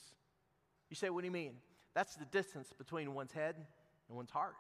You 0.89 0.95
say, 0.95 1.11
what 1.11 1.21
do 1.21 1.27
you 1.27 1.31
mean? 1.31 1.53
That's 1.93 2.15
the 2.15 2.25
distance 2.25 2.73
between 2.75 3.13
one's 3.13 3.31
head 3.31 3.55
and 4.07 4.17
one's 4.17 4.31
heart. 4.31 4.55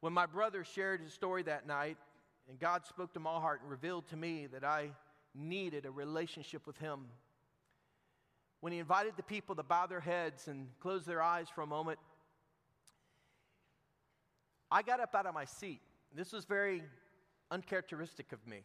When 0.00 0.14
my 0.14 0.26
brother 0.26 0.64
shared 0.64 1.02
his 1.02 1.12
story 1.12 1.42
that 1.42 1.66
night, 1.66 1.98
and 2.48 2.58
God 2.58 2.86
spoke 2.86 3.12
to 3.12 3.20
my 3.20 3.34
heart 3.34 3.60
and 3.60 3.70
revealed 3.70 4.08
to 4.08 4.16
me 4.16 4.46
that 4.52 4.64
I 4.64 4.90
needed 5.34 5.86
a 5.86 5.90
relationship 5.90 6.66
with 6.66 6.76
Him. 6.78 7.06
When 8.60 8.72
He 8.72 8.78
invited 8.78 9.14
the 9.16 9.22
people 9.22 9.54
to 9.56 9.62
bow 9.62 9.86
their 9.86 10.00
heads 10.00 10.48
and 10.48 10.68
close 10.80 11.04
their 11.04 11.22
eyes 11.22 11.48
for 11.54 11.62
a 11.62 11.66
moment, 11.66 11.98
I 14.72 14.80
got 14.80 15.00
up 15.00 15.14
out 15.14 15.26
of 15.26 15.34
my 15.34 15.44
seat. 15.44 15.82
This 16.14 16.32
was 16.32 16.46
very 16.46 16.82
uncharacteristic 17.50 18.32
of 18.32 18.44
me. 18.46 18.64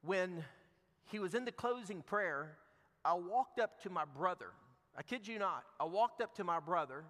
When 0.00 0.42
he 1.10 1.18
was 1.18 1.34
in 1.34 1.44
the 1.44 1.52
closing 1.52 2.00
prayer, 2.00 2.56
I 3.04 3.12
walked 3.12 3.58
up 3.58 3.82
to 3.82 3.90
my 3.90 4.06
brother. 4.06 4.46
I 4.96 5.02
kid 5.02 5.28
you 5.28 5.38
not. 5.38 5.64
I 5.78 5.84
walked 5.84 6.22
up 6.22 6.34
to 6.36 6.44
my 6.44 6.60
brother. 6.60 7.04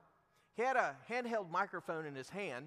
He 0.57 0.63
had 0.63 0.75
a 0.75 0.97
handheld 1.09 1.49
microphone 1.49 2.07
in 2.07 2.17
his 2.17 2.29
hand, 2.29 2.67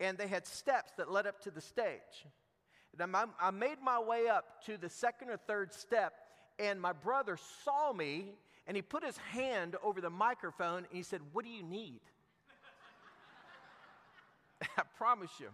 and 0.00 0.16
they 0.16 0.26
had 0.26 0.46
steps 0.46 0.92
that 0.96 1.10
led 1.10 1.26
up 1.26 1.42
to 1.42 1.50
the 1.50 1.60
stage. 1.60 2.26
And 2.98 3.14
I 3.38 3.50
made 3.50 3.82
my 3.82 4.00
way 4.00 4.26
up 4.26 4.64
to 4.64 4.78
the 4.78 4.88
second 4.88 5.28
or 5.28 5.36
third 5.36 5.74
step, 5.74 6.14
and 6.58 6.80
my 6.80 6.94
brother 6.94 7.36
saw 7.62 7.92
me, 7.92 8.32
and 8.66 8.74
he 8.74 8.82
put 8.82 9.04
his 9.04 9.18
hand 9.18 9.76
over 9.82 10.00
the 10.00 10.08
microphone, 10.08 10.78
and 10.78 10.92
he 10.92 11.02
said, 11.02 11.20
What 11.34 11.44
do 11.44 11.50
you 11.50 11.62
need? 11.62 12.00
I 14.78 14.82
promise 14.96 15.30
you. 15.38 15.48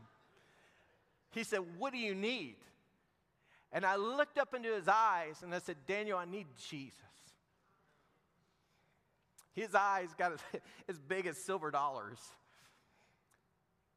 He 1.33 1.44
said, 1.44 1.61
What 1.78 1.92
do 1.92 1.98
you 1.98 2.14
need? 2.14 2.56
And 3.72 3.85
I 3.85 3.96
looked 3.96 4.38
up 4.38 4.54
into 4.54 4.74
his 4.74 4.88
eyes 4.88 5.42
and 5.42 5.54
I 5.54 5.61
said, 5.61 5.76
Daniel, 5.87 6.18
I 6.18 6.24
need 6.24 6.46
Jesus. 6.68 6.94
His 9.52 9.74
eyes 9.74 10.09
got 10.18 10.33
as, 10.88 10.98
big 10.98 11.26
as 11.26 11.37
silver 11.37 11.70
dollars. 11.70 12.18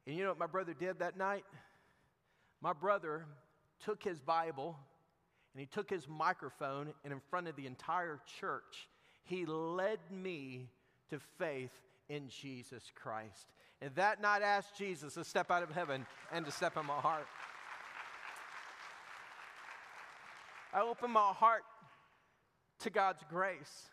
And 0.05 0.15
you 0.15 0.23
know 0.23 0.29
what 0.29 0.39
my 0.39 0.47
brother 0.47 0.73
did 0.77 0.99
that 0.99 1.17
night? 1.17 1.45
My 2.61 2.73
brother 2.73 3.25
took 3.83 4.03
his 4.03 4.19
Bible 4.19 4.77
and 5.53 5.59
he 5.59 5.67
took 5.67 5.87
his 5.87 6.07
microphone, 6.07 6.93
and 7.03 7.13
in 7.13 7.19
front 7.29 7.47
of 7.47 7.55
the 7.55 7.67
entire 7.67 8.19
church, 8.39 8.89
he 9.23 9.45
led 9.45 9.99
me 10.09 10.67
to 11.11 11.19
faith 11.37 11.71
in 12.09 12.27
Jesus 12.27 12.91
Christ. 12.95 13.53
And 13.83 13.93
that 13.95 14.21
night 14.21 14.41
asked 14.41 14.77
Jesus 14.77 15.15
to 15.15 15.25
step 15.25 15.51
out 15.51 15.61
of 15.61 15.69
heaven 15.69 16.05
and 16.31 16.45
to 16.45 16.51
step 16.51 16.77
in 16.77 16.85
my 16.85 16.93
heart. 16.93 17.27
I 20.73 20.81
open 20.81 21.11
my 21.11 21.33
heart 21.33 21.63
to 22.79 22.89
God's 22.89 23.21
grace. 23.29 23.89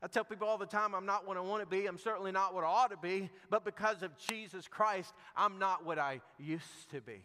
I 0.00 0.06
tell 0.06 0.22
people 0.22 0.46
all 0.46 0.58
the 0.58 0.66
time, 0.66 0.94
I'm 0.94 1.06
not 1.06 1.26
what 1.26 1.36
I 1.36 1.40
want 1.40 1.60
to 1.60 1.66
be. 1.66 1.86
I'm 1.86 1.98
certainly 1.98 2.30
not 2.30 2.54
what 2.54 2.62
I 2.62 2.68
ought 2.68 2.92
to 2.92 2.96
be. 2.96 3.30
But 3.50 3.64
because 3.64 4.04
of 4.04 4.16
Jesus 4.16 4.68
Christ, 4.68 5.12
I'm 5.36 5.58
not 5.58 5.84
what 5.84 5.98
I 5.98 6.20
used 6.38 6.90
to 6.92 7.00
be. 7.00 7.22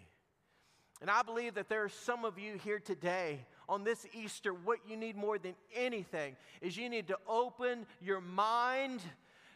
And 1.01 1.12
I 1.12 1.21
believe 1.21 1.53
that 1.53 1.69
there 1.69 1.84
are 1.84 1.89
some 1.89 2.25
of 2.25 2.39
you 2.39 2.56
here 2.63 2.80
today 2.80 3.45
on 3.69 3.84
this 3.84 4.08
Easter. 4.12 4.53
What 4.56 4.80
you 4.89 4.97
need 4.97 5.15
more 5.15 5.38
than 5.38 5.53
anything 5.75 6.36
is 6.62 6.77
you 6.77 6.89
need 6.89 7.10
to 7.10 7.17
open 7.27 7.86
your 8.01 8.21
mind. 8.21 9.01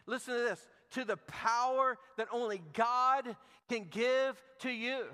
Listen 0.06 0.34
to 0.34 0.40
this 0.42 0.68
to 0.92 1.04
the 1.04 1.16
power 1.16 1.98
that 2.16 2.28
only 2.32 2.62
God 2.72 3.36
can 3.68 3.86
give 3.90 4.40
to 4.60 4.70
you. 4.70 5.06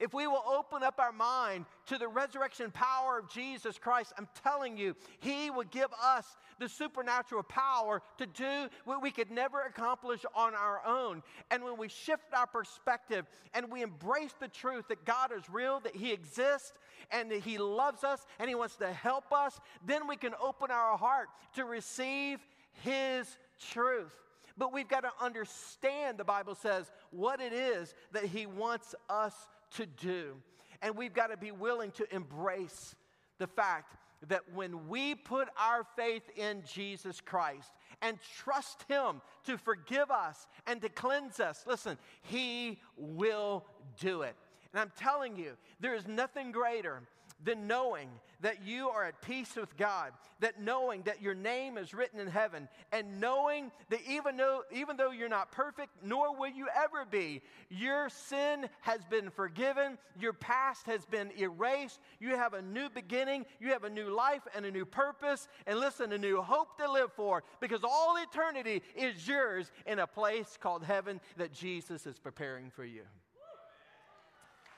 If 0.00 0.12
we 0.12 0.26
will 0.26 0.42
open 0.46 0.82
up 0.82 0.98
our 0.98 1.12
mind 1.12 1.66
to 1.86 1.98
the 1.98 2.08
resurrection 2.08 2.70
power 2.70 3.18
of 3.18 3.30
Jesus 3.30 3.78
Christ, 3.78 4.12
I'm 4.18 4.28
telling 4.42 4.76
you, 4.76 4.96
He 5.20 5.50
will 5.50 5.64
give 5.64 5.90
us 6.02 6.26
the 6.58 6.68
supernatural 6.68 7.44
power 7.44 8.02
to 8.18 8.26
do 8.26 8.68
what 8.84 9.02
we 9.02 9.10
could 9.10 9.30
never 9.30 9.62
accomplish 9.62 10.24
on 10.34 10.54
our 10.54 10.84
own. 10.84 11.22
And 11.50 11.62
when 11.62 11.76
we 11.76 11.88
shift 11.88 12.34
our 12.36 12.46
perspective 12.46 13.26
and 13.54 13.70
we 13.70 13.82
embrace 13.82 14.34
the 14.40 14.48
truth 14.48 14.88
that 14.88 15.04
God 15.04 15.30
is 15.36 15.48
real, 15.48 15.80
that 15.80 15.96
He 15.96 16.12
exists, 16.12 16.72
and 17.10 17.30
that 17.30 17.40
He 17.40 17.58
loves 17.58 18.02
us 18.02 18.26
and 18.38 18.48
He 18.48 18.54
wants 18.54 18.76
to 18.76 18.92
help 18.92 19.32
us, 19.32 19.60
then 19.86 20.08
we 20.08 20.16
can 20.16 20.32
open 20.42 20.70
our 20.70 20.96
heart 20.96 21.28
to 21.54 21.64
receive 21.64 22.40
His 22.82 23.38
truth. 23.70 24.12
But 24.56 24.72
we've 24.72 24.88
got 24.88 25.00
to 25.00 25.12
understand, 25.20 26.18
the 26.18 26.24
Bible 26.24 26.54
says, 26.54 26.90
what 27.10 27.40
it 27.40 27.52
is 27.52 27.94
that 28.12 28.24
He 28.24 28.46
wants 28.46 28.94
us 29.10 29.34
to 29.72 29.86
do. 29.86 30.34
And 30.82 30.96
we've 30.96 31.14
got 31.14 31.28
to 31.28 31.36
be 31.36 31.50
willing 31.50 31.90
to 31.92 32.14
embrace 32.14 32.94
the 33.38 33.46
fact 33.46 33.96
that 34.28 34.42
when 34.54 34.88
we 34.88 35.14
put 35.14 35.48
our 35.58 35.84
faith 35.96 36.22
in 36.36 36.62
Jesus 36.72 37.20
Christ 37.20 37.72
and 38.00 38.18
trust 38.38 38.84
Him 38.88 39.20
to 39.44 39.58
forgive 39.58 40.10
us 40.10 40.46
and 40.66 40.80
to 40.82 40.88
cleanse 40.88 41.40
us, 41.40 41.64
listen, 41.66 41.98
He 42.22 42.80
will 42.96 43.64
do 44.00 44.22
it. 44.22 44.36
And 44.72 44.80
I'm 44.80 44.92
telling 44.96 45.36
you, 45.36 45.52
there 45.80 45.94
is 45.94 46.06
nothing 46.06 46.52
greater 46.52 47.02
than 47.44 47.66
knowing 47.66 48.08
that 48.40 48.64
you 48.64 48.88
are 48.88 49.04
at 49.04 49.22
peace 49.22 49.56
with 49.56 49.76
God, 49.76 50.12
that 50.40 50.60
knowing 50.60 51.02
that 51.02 51.22
your 51.22 51.34
name 51.34 51.78
is 51.78 51.94
written 51.94 52.20
in 52.20 52.26
heaven, 52.26 52.68
and 52.92 53.20
knowing 53.20 53.70
that 53.88 54.00
even 54.08 54.36
though, 54.36 54.62
even 54.72 54.96
though 54.96 55.10
you're 55.10 55.28
not 55.28 55.52
perfect, 55.52 55.90
nor 56.02 56.36
will 56.36 56.50
you 56.50 56.66
ever 56.74 57.06
be, 57.10 57.40
your 57.70 58.08
sin 58.08 58.68
has 58.80 59.00
been 59.04 59.30
forgiven, 59.30 59.96
your 60.18 60.32
past 60.32 60.86
has 60.86 61.06
been 61.06 61.30
erased, 61.38 62.00
you 62.20 62.30
have 62.30 62.54
a 62.54 62.62
new 62.62 62.88
beginning, 62.90 63.46
you 63.60 63.68
have 63.68 63.84
a 63.84 63.90
new 63.90 64.10
life 64.10 64.42
and 64.54 64.66
a 64.66 64.70
new 64.70 64.84
purpose, 64.84 65.48
and 65.66 65.78
listen, 65.78 66.12
a 66.12 66.18
new 66.18 66.42
hope 66.42 66.76
to 66.78 66.90
live 66.90 67.12
for, 67.14 67.42
because 67.60 67.80
all 67.82 68.16
eternity 68.22 68.82
is 68.94 69.26
yours 69.26 69.70
in 69.86 70.00
a 70.00 70.06
place 70.06 70.58
called 70.60 70.84
heaven 70.84 71.20
that 71.36 71.52
Jesus 71.52 72.06
is 72.06 72.18
preparing 72.18 72.70
for 72.70 72.84
you. 72.84 73.02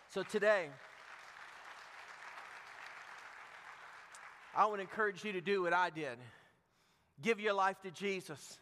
So 0.08 0.22
today, 0.22 0.68
I 4.56 4.64
want 4.66 4.76
to 4.76 4.82
encourage 4.82 5.22
you 5.22 5.32
to 5.32 5.40
do 5.40 5.62
what 5.62 5.72
I 5.72 5.90
did 5.90 6.18
give 7.22 7.40
your 7.40 7.54
life 7.54 7.80
to 7.82 7.90
Jesus. 7.90 8.58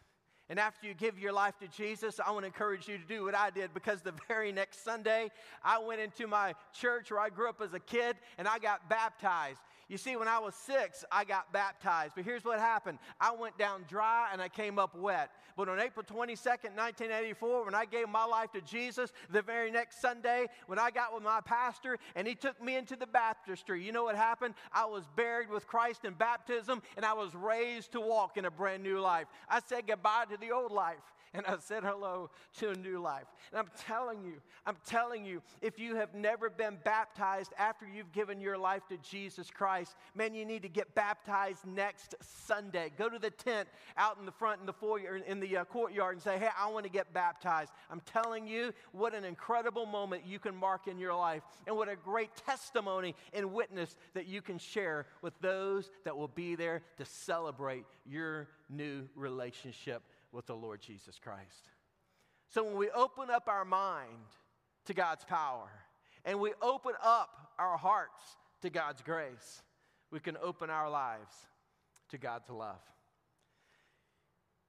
And 0.49 0.61
after 0.61 0.87
you 0.87 0.95
give 0.95 1.19
your 1.19 1.33
life 1.33 1.59
to 1.61 1.69
Jesus, 1.69 2.21
I 2.25 2.31
want 2.31 2.43
to 2.43 2.47
encourage 2.47 2.87
you 2.87 2.99
to 2.99 3.05
do 3.05 3.25
what 3.25 3.35
I 3.35 3.51
did 3.51 3.73
because 3.73 4.03
the 4.03 4.13
very 4.29 4.53
next 4.53 4.85
Sunday, 4.85 5.31
I 5.63 5.79
went 5.79 6.01
into 6.01 6.27
my 6.27 6.55
church 6.79 7.11
where 7.11 7.21
I 7.21 7.31
grew 7.31 7.49
up 7.49 7.63
as 7.63 7.73
a 7.73 7.81
kid 7.81 8.17
and 8.37 8.47
I 8.47 8.59
got 8.59 8.89
baptized. 8.89 9.61
You 9.89 9.99
see, 9.99 10.17
when 10.17 10.29
I 10.29 10.39
was 10.39 10.55
six, 10.55 11.05
I 11.13 11.25
got 11.25 11.53
baptized. 11.53 12.13
But 12.15 12.25
here's 12.25 12.45
what 12.45 12.59
happened 12.59 12.99
I 13.21 13.33
went 13.33 13.59
down 13.59 13.85
dry 13.89 14.31
and 14.33 14.41
I 14.41 14.49
came 14.49 14.79
up 14.79 14.97
wet. 14.97 15.31
But 15.57 15.69
on 15.69 15.79
April 15.79 16.05
22nd, 16.05 16.75
1984, 16.75 17.65
when 17.65 17.75
I 17.75 17.85
gave 17.85 18.09
my 18.09 18.25
life 18.25 18.51
to 18.53 18.61
Jesus, 18.61 19.13
the 19.31 19.43
very 19.43 19.71
next 19.71 20.01
Sunday, 20.01 20.47
when 20.67 20.79
I 20.79 20.91
got 20.91 21.15
with 21.15 21.23
my 21.23 21.41
pastor 21.41 21.99
and 22.17 22.27
he 22.27 22.35
took 22.35 22.61
me 22.63 22.77
into 22.77 22.97
the 22.97 23.07
baptistry, 23.07 23.85
you 23.85 23.93
know 23.93 24.05
what 24.05 24.17
happened? 24.17 24.55
I 24.73 24.87
was 24.87 25.05
buried 25.15 25.51
with 25.51 25.67
Christ 25.67 26.05
in 26.05 26.15
baptism 26.15 26.83
and 26.97 27.05
I 27.05 27.13
was 27.13 27.35
raised 27.35 27.93
to 27.93 28.01
walk 28.01 28.37
in 28.37 28.47
a 28.47 28.51
brand 28.51 28.83
new 28.83 29.01
life. 29.01 29.27
I 29.49 29.61
said 29.61 29.87
goodbye 29.87 30.25
to 30.31 30.37
the 30.37 30.51
old 30.51 30.73
life 30.73 30.99
and 31.35 31.45
I 31.47 31.57
said 31.59 31.83
hello 31.83 32.31
to 32.59 32.71
a 32.71 32.75
new 32.75 33.01
life. 33.01 33.27
And 33.51 33.59
I'm 33.59 33.71
telling 33.87 34.23
you, 34.23 34.35
I'm 34.67 34.77
telling 34.87 35.27
you, 35.27 35.43
if 35.61 35.79
you 35.79 35.97
have 35.97 36.15
never 36.15 36.49
been 36.49 36.79
baptized 36.85 37.53
after 37.59 37.87
you've 37.87 38.13
given 38.13 38.41
your 38.41 38.57
life 38.57 38.87
to 38.89 38.97
Jesus 38.99 39.51
Christ, 39.51 39.97
man, 40.15 40.35
you 40.35 40.45
need 40.45 40.63
to 40.63 40.69
get 40.69 40.95
baptized 40.95 41.67
next 41.67 42.15
Sunday. 42.23 42.93
Go 42.97 43.09
to 43.09 43.19
the 43.19 43.31
tent 43.31 43.69
out 43.97 44.17
in 44.19 44.27
the 44.27 44.33
front 44.33 44.61
in 44.61 44.67
the 44.67 44.73
foyer, 44.73 45.17
in 45.17 45.41
the 45.41 45.57
uh, 45.57 45.65
courtyard, 45.65 46.15
and 46.15 46.23
say, 46.23 46.39
Hey, 46.39 46.49
I 46.57 46.71
want 46.71 46.85
to 46.85 46.91
get 46.91 47.13
baptized. 47.13 47.73
I'm 47.91 48.01
telling 48.01 48.47
you, 48.47 48.73
what 48.93 49.13
an 49.13 49.25
incredible 49.25 49.87
moment 49.87 50.25
you 50.25 50.39
can 50.39 50.55
mark 50.55 50.87
in 50.87 50.99
your 50.99 51.15
life, 51.15 51.43
and 51.67 51.77
what 51.77 51.89
a 51.89 51.97
great 51.97 52.31
testimony 52.47 53.17
and 53.33 53.53
witness 53.53 53.97
that 54.15 54.27
you 54.27 54.41
can 54.41 54.59
share 54.59 55.07
with 55.21 55.35
those 55.41 55.91
that 56.05 56.17
will 56.17 56.29
be 56.29 56.55
there 56.55 56.83
to 56.99 57.05
celebrate 57.05 57.85
your 58.07 58.49
new 58.71 59.09
relationship 59.17 60.03
with 60.35 60.47
the 60.47 60.57
Lord 60.57 60.81
Jesus 60.81 61.19
Christ. 61.19 61.71
So 62.49 62.65
when 62.65 62.77
we 62.77 62.91
open 62.91 63.31
up 63.31 63.49
our 63.49 63.65
mind 63.65 64.27
to 64.87 64.95
God's 64.95 65.25
power 65.25 65.71
and 66.25 66.41
we 66.41 66.53
open 66.61 66.93
up 67.03 67.53
our 67.59 67.77
hearts 67.77 68.37
to 68.63 68.71
God's 68.71 69.01
grace, 69.03 69.63
we 70.11 70.21
can 70.21 70.37
open 70.43 70.71
our 70.71 70.91
lives 70.91 71.35
to 72.11 72.19
God's 72.19 72.51
love. 72.51 72.81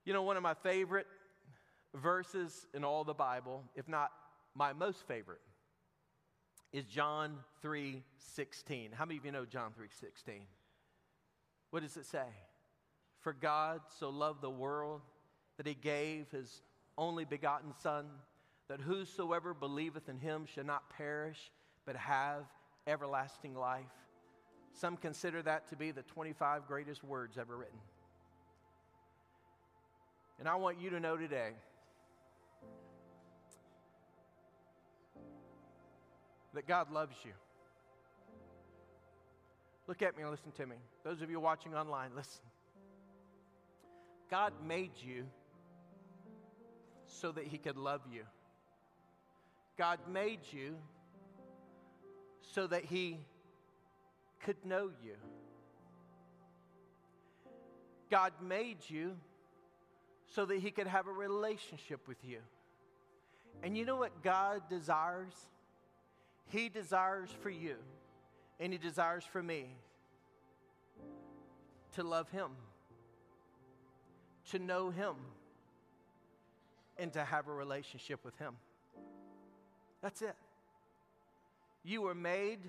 You 0.05 0.13
know, 0.13 0.23
one 0.23 0.37
of 0.37 0.43
my 0.43 0.53
favorite 0.53 1.07
verses 1.93 2.67
in 2.73 2.83
all 2.83 3.03
the 3.03 3.13
Bible, 3.13 3.63
if 3.75 3.87
not 3.87 4.11
my 4.53 4.73
most 4.73 5.07
favorite, 5.07 5.41
is 6.71 6.85
John 6.85 7.43
3:16. 7.61 8.91
How 8.91 9.05
many 9.05 9.17
of 9.17 9.25
you 9.25 9.31
know 9.31 9.45
John 9.45 9.73
3:16? 9.73 10.47
What 11.71 11.81
does 11.81 11.97
it 11.97 12.05
say? 12.05 12.27
For 13.19 13.33
God 13.33 13.81
so 13.97 14.09
loved 14.09 14.41
the 14.41 14.49
world 14.49 15.01
that 15.57 15.67
he 15.67 15.73
gave 15.73 16.29
his 16.31 16.61
only 16.97 17.25
begotten 17.25 17.73
Son, 17.81 18.05
that 18.67 18.79
whosoever 18.79 19.53
believeth 19.53 20.09
in 20.09 20.19
him 20.19 20.45
shall 20.53 20.63
not 20.63 20.89
perish, 20.89 21.51
but 21.85 21.95
have 21.95 22.43
everlasting 22.87 23.55
life. 23.55 23.85
Some 24.73 24.97
consider 24.97 25.41
that 25.43 25.69
to 25.69 25.75
be 25.75 25.91
the 25.91 26.03
25 26.03 26.67
greatest 26.67 27.03
words 27.03 27.37
ever 27.37 27.55
written. 27.55 27.79
And 30.39 30.49
I 30.49 30.55
want 30.55 30.79
you 30.79 30.89
to 30.89 30.99
know 30.99 31.15
today 31.15 31.51
that 36.53 36.67
God 36.67 36.91
loves 36.91 37.15
you. 37.23 37.31
Look 39.87 40.01
at 40.01 40.17
me 40.17 40.23
and 40.23 40.31
listen 40.31 40.51
to 40.53 40.65
me. 40.65 40.75
Those 41.03 41.21
of 41.21 41.29
you 41.29 41.39
watching 41.39 41.75
online, 41.75 42.09
listen. 42.15 42.41
God 44.31 44.53
made 44.65 44.91
you 44.97 45.25
so 47.15 47.31
that 47.31 47.45
He 47.45 47.57
could 47.57 47.77
love 47.77 48.01
you. 48.11 48.23
God 49.77 49.99
made 50.11 50.39
you 50.51 50.75
so 52.41 52.67
that 52.67 52.85
He 52.85 53.19
could 54.43 54.57
know 54.65 54.89
you. 55.03 55.15
God 58.11 58.33
made 58.41 58.77
you 58.87 59.15
so 60.33 60.45
that 60.45 60.59
He 60.59 60.71
could 60.71 60.87
have 60.87 61.07
a 61.07 61.11
relationship 61.11 62.07
with 62.07 62.17
you. 62.23 62.39
And 63.63 63.77
you 63.77 63.85
know 63.85 63.95
what 63.95 64.21
God 64.21 64.61
desires? 64.69 65.33
He 66.49 66.69
desires 66.69 67.29
for 67.41 67.49
you, 67.49 67.75
and 68.59 68.71
He 68.71 68.77
desires 68.77 69.23
for 69.23 69.41
me 69.41 69.65
to 71.93 72.03
love 72.03 72.29
Him, 72.29 72.51
to 74.51 74.59
know 74.59 74.89
Him 74.89 75.15
and 76.97 77.11
to 77.13 77.23
have 77.23 77.47
a 77.47 77.53
relationship 77.53 78.23
with 78.23 78.37
Him. 78.37 78.55
That's 80.01 80.21
it. 80.21 80.35
You 81.83 82.01
were 82.01 82.15
made 82.15 82.59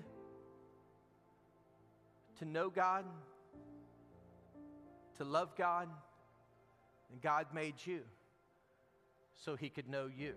to 2.39 2.45
know 2.45 2.69
God, 2.69 3.05
to 5.17 5.23
love 5.23 5.55
God, 5.55 5.89
and 7.11 7.21
God 7.21 7.47
made 7.53 7.75
you 7.85 8.01
so 9.35 9.55
He 9.55 9.69
could 9.69 9.89
know 9.89 10.07
you 10.07 10.33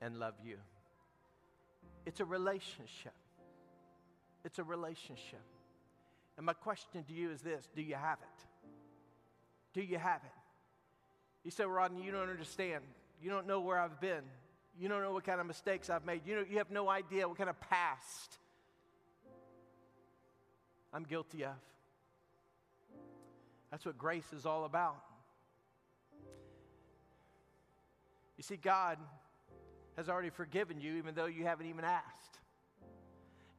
and 0.00 0.18
love 0.18 0.34
you. 0.44 0.56
It's 2.06 2.20
a 2.20 2.24
relationship. 2.24 3.14
It's 4.44 4.58
a 4.58 4.64
relationship. 4.64 5.42
And 6.36 6.46
my 6.46 6.52
question 6.52 7.04
to 7.04 7.12
you 7.12 7.30
is 7.30 7.40
this 7.40 7.68
Do 7.74 7.82
you 7.82 7.94
have 7.94 8.18
it? 8.20 8.46
Do 9.72 9.82
you 9.82 9.98
have 9.98 10.20
it? 10.24 10.41
You 11.44 11.50
say, 11.50 11.64
Rodney, 11.64 12.02
you 12.02 12.12
don't 12.12 12.28
understand. 12.28 12.84
You 13.20 13.30
don't 13.30 13.46
know 13.46 13.60
where 13.60 13.78
I've 13.78 14.00
been. 14.00 14.22
You 14.78 14.88
don't 14.88 15.02
know 15.02 15.12
what 15.12 15.24
kind 15.24 15.40
of 15.40 15.46
mistakes 15.46 15.90
I've 15.90 16.04
made. 16.04 16.22
You, 16.24 16.36
know, 16.36 16.44
you 16.48 16.58
have 16.58 16.70
no 16.70 16.88
idea 16.88 17.28
what 17.28 17.36
kind 17.36 17.50
of 17.50 17.60
past 17.60 18.38
I'm 20.92 21.04
guilty 21.04 21.44
of. 21.44 21.54
That's 23.70 23.86
what 23.86 23.96
grace 23.96 24.32
is 24.36 24.44
all 24.44 24.64
about. 24.64 25.02
You 28.36 28.42
see, 28.42 28.56
God 28.56 28.98
has 29.96 30.08
already 30.08 30.30
forgiven 30.30 30.80
you, 30.80 30.96
even 30.96 31.14
though 31.14 31.26
you 31.26 31.44
haven't 31.44 31.66
even 31.66 31.84
asked. 31.84 32.38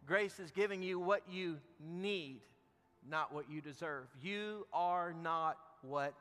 Grace 0.06 0.40
is 0.40 0.52
giving 0.52 0.84
you 0.84 1.00
what 1.00 1.22
you 1.32 1.58
need, 1.80 2.42
not 3.10 3.34
what 3.34 3.50
you 3.50 3.62
deserve. 3.62 4.06
You 4.22 4.68
are 4.74 5.14
not 5.14 5.58
what 5.82 6.14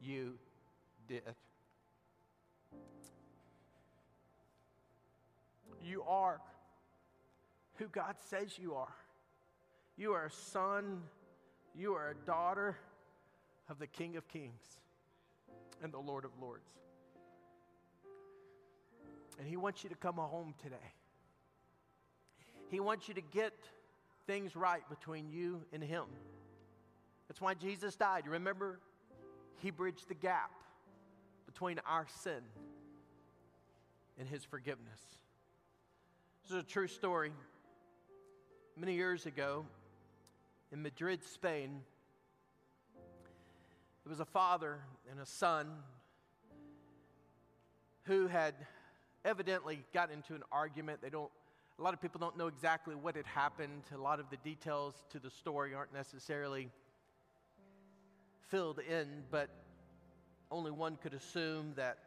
you 0.00 0.34
did. 1.08 1.22
You 5.84 6.02
are 6.02 6.40
who 7.76 7.86
God 7.88 8.14
says 8.30 8.58
you 8.58 8.74
are. 8.74 8.94
You 9.96 10.12
are 10.12 10.26
a 10.26 10.30
son, 10.30 11.02
you 11.74 11.94
are 11.94 12.10
a 12.10 12.26
daughter 12.26 12.76
of 13.68 13.78
the 13.78 13.86
King 13.86 14.16
of 14.16 14.26
Kings 14.28 14.62
and 15.82 15.92
the 15.92 15.98
Lord 15.98 16.24
of 16.24 16.30
Lords. 16.40 16.68
And 19.38 19.48
He 19.48 19.56
wants 19.56 19.82
you 19.82 19.90
to 19.90 19.96
come 19.96 20.16
home 20.16 20.54
today. 20.62 20.76
He 22.70 22.80
wants 22.80 23.08
you 23.08 23.14
to 23.14 23.20
get 23.20 23.52
things 24.26 24.54
right 24.54 24.82
between 24.88 25.28
you 25.30 25.62
and 25.72 25.82
Him. 25.82 26.04
That's 27.28 27.40
why 27.40 27.54
Jesus 27.54 27.96
died. 27.96 28.22
You 28.24 28.32
remember? 28.32 28.78
He 29.58 29.70
bridged 29.70 30.08
the 30.08 30.14
gap 30.14 30.50
between 31.52 31.78
our 31.86 32.06
sin 32.22 32.40
and 34.18 34.26
His 34.26 34.42
forgiveness. 34.42 35.00
This 36.42 36.52
is 36.52 36.62
a 36.62 36.66
true 36.66 36.88
story. 36.88 37.32
Many 38.76 38.94
years 38.94 39.26
ago, 39.26 39.66
in 40.72 40.82
Madrid, 40.82 41.22
Spain, 41.22 41.80
there 42.94 44.10
was 44.10 44.20
a 44.20 44.24
father 44.24 44.78
and 45.10 45.20
a 45.20 45.26
son 45.26 45.68
who 48.04 48.28
had 48.28 48.54
evidently 49.24 49.84
got 49.92 50.10
into 50.10 50.34
an 50.34 50.42
argument. 50.50 51.00
They 51.02 51.10
don't, 51.10 51.30
a 51.78 51.82
lot 51.82 51.92
of 51.92 52.00
people 52.00 52.18
don't 52.18 52.38
know 52.38 52.46
exactly 52.46 52.94
what 52.94 53.14
had 53.14 53.26
happened. 53.26 53.82
A 53.94 53.98
lot 53.98 54.20
of 54.20 54.30
the 54.30 54.38
details 54.38 54.94
to 55.10 55.18
the 55.18 55.30
story 55.30 55.74
aren't 55.74 55.92
necessarily 55.92 56.70
filled 58.48 58.78
in, 58.78 59.06
but 59.30 59.50
only 60.52 60.70
one 60.70 60.96
could 60.96 61.14
assume 61.14 61.72
that 61.76 61.98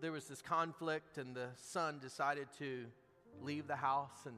there 0.00 0.12
was 0.12 0.26
this 0.26 0.40
conflict, 0.40 1.18
and 1.18 1.34
the 1.34 1.48
son 1.56 1.98
decided 2.00 2.46
to 2.58 2.86
leave 3.42 3.66
the 3.66 3.76
house, 3.76 4.26
and 4.26 4.36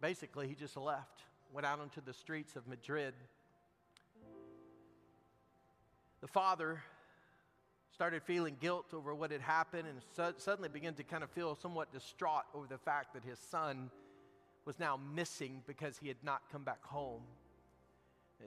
basically 0.00 0.46
he 0.46 0.54
just 0.54 0.76
left, 0.76 1.22
went 1.52 1.66
out 1.66 1.80
onto 1.80 2.00
the 2.00 2.12
streets 2.12 2.54
of 2.54 2.68
Madrid. 2.68 3.14
The 6.20 6.28
father 6.28 6.80
started 7.92 8.22
feeling 8.22 8.56
guilt 8.60 8.94
over 8.94 9.12
what 9.14 9.32
had 9.32 9.40
happened 9.40 9.88
and 9.88 10.00
su- 10.14 10.38
suddenly 10.38 10.68
began 10.68 10.94
to 10.94 11.02
kind 11.02 11.24
of 11.24 11.30
feel 11.30 11.54
somewhat 11.56 11.92
distraught 11.92 12.44
over 12.54 12.66
the 12.68 12.78
fact 12.78 13.12
that 13.14 13.24
his 13.24 13.38
son 13.38 13.90
was 14.64 14.78
now 14.78 15.00
missing 15.14 15.62
because 15.66 15.98
he 15.98 16.06
had 16.08 16.22
not 16.22 16.42
come 16.52 16.62
back 16.62 16.84
home. 16.84 17.22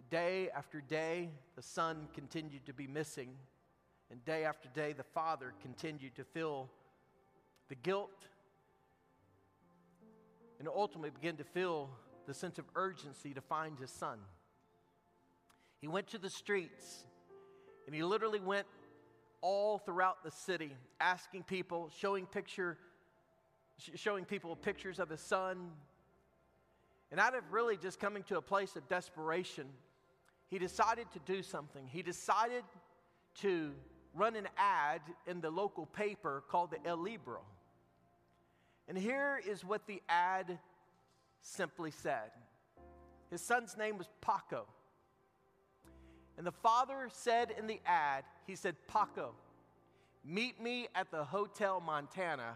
Day 0.10 0.50
after 0.56 0.82
day, 0.82 1.30
the 1.56 1.62
son 1.62 2.08
continued 2.14 2.66
to 2.68 2.74
be 2.74 2.88
missing. 2.88 3.30
And 4.12 4.24
day 4.26 4.44
after 4.44 4.70
day, 4.70 4.94
the 4.94 5.04
father 5.04 5.54
continued 5.62 6.16
to 6.16 6.24
feel 6.24 6.70
the 7.68 7.76
guilt 7.76 8.28
and 10.58 10.68
ultimately 10.68 11.12
began 11.12 11.38
to 11.38 11.44
feel 11.44 11.90
the 12.26 12.34
sense 12.34 12.58
of 12.60 12.66
urgency 12.76 13.34
to 13.34 13.42
find 13.42 13.78
his 13.80 13.92
son. 13.92 14.20
He 15.80 15.88
went 15.88 16.08
to 16.08 16.18
the 16.18 16.30
streets 16.30 17.06
and 17.86 17.96
he 17.96 18.04
literally 18.04 18.40
went 18.40 18.68
all 19.42 19.78
throughout 19.78 20.24
the 20.24 20.32
city 20.32 20.76
asking 21.00 21.44
people, 21.44 21.90
showing 21.98 22.26
picture 22.26 22.78
showing 23.96 24.26
people 24.26 24.56
pictures 24.56 25.00
of 25.00 25.10
his 25.10 25.22
son. 25.22 25.72
And 27.12 27.20
out 27.20 27.36
of 27.36 27.52
really 27.52 27.78
just 27.78 28.00
coming 28.00 28.24
to 28.24 28.38
a 28.38 28.42
place 28.42 28.76
of 28.76 28.88
desperation, 28.88 29.68
he 30.50 30.60
decided 30.60 31.08
to 31.14 31.20
do 31.20 31.42
something. 31.42 31.88
He 31.88 32.02
decided 32.02 32.64
to 33.36 33.72
run 34.14 34.36
an 34.36 34.48
ad 34.58 35.02
in 35.28 35.42
the 35.42 35.50
local 35.50 35.86
paper 35.86 36.44
called 36.50 36.72
the 36.72 36.88
El 36.88 36.98
Liberal. 36.98 37.46
And 38.88 38.98
here 38.98 39.40
is 39.48 39.64
what 39.64 39.86
the 39.88 40.02
ad 40.10 40.58
simply 41.42 41.92
said 41.92 42.32
His 43.30 43.42
son's 43.42 43.78
name 43.78 43.98
was 43.98 44.10
Paco. 44.22 44.66
And 46.38 46.48
the 46.48 46.52
father 46.52 47.10
said 47.12 47.54
in 47.58 47.68
the 47.68 47.82
ad, 47.86 48.24
he 48.48 48.56
said, 48.56 48.76
Paco, 48.88 49.34
meet 50.24 50.62
me 50.62 50.88
at 50.96 51.12
the 51.12 51.24
Hotel 51.24 51.82
Montana 51.86 52.56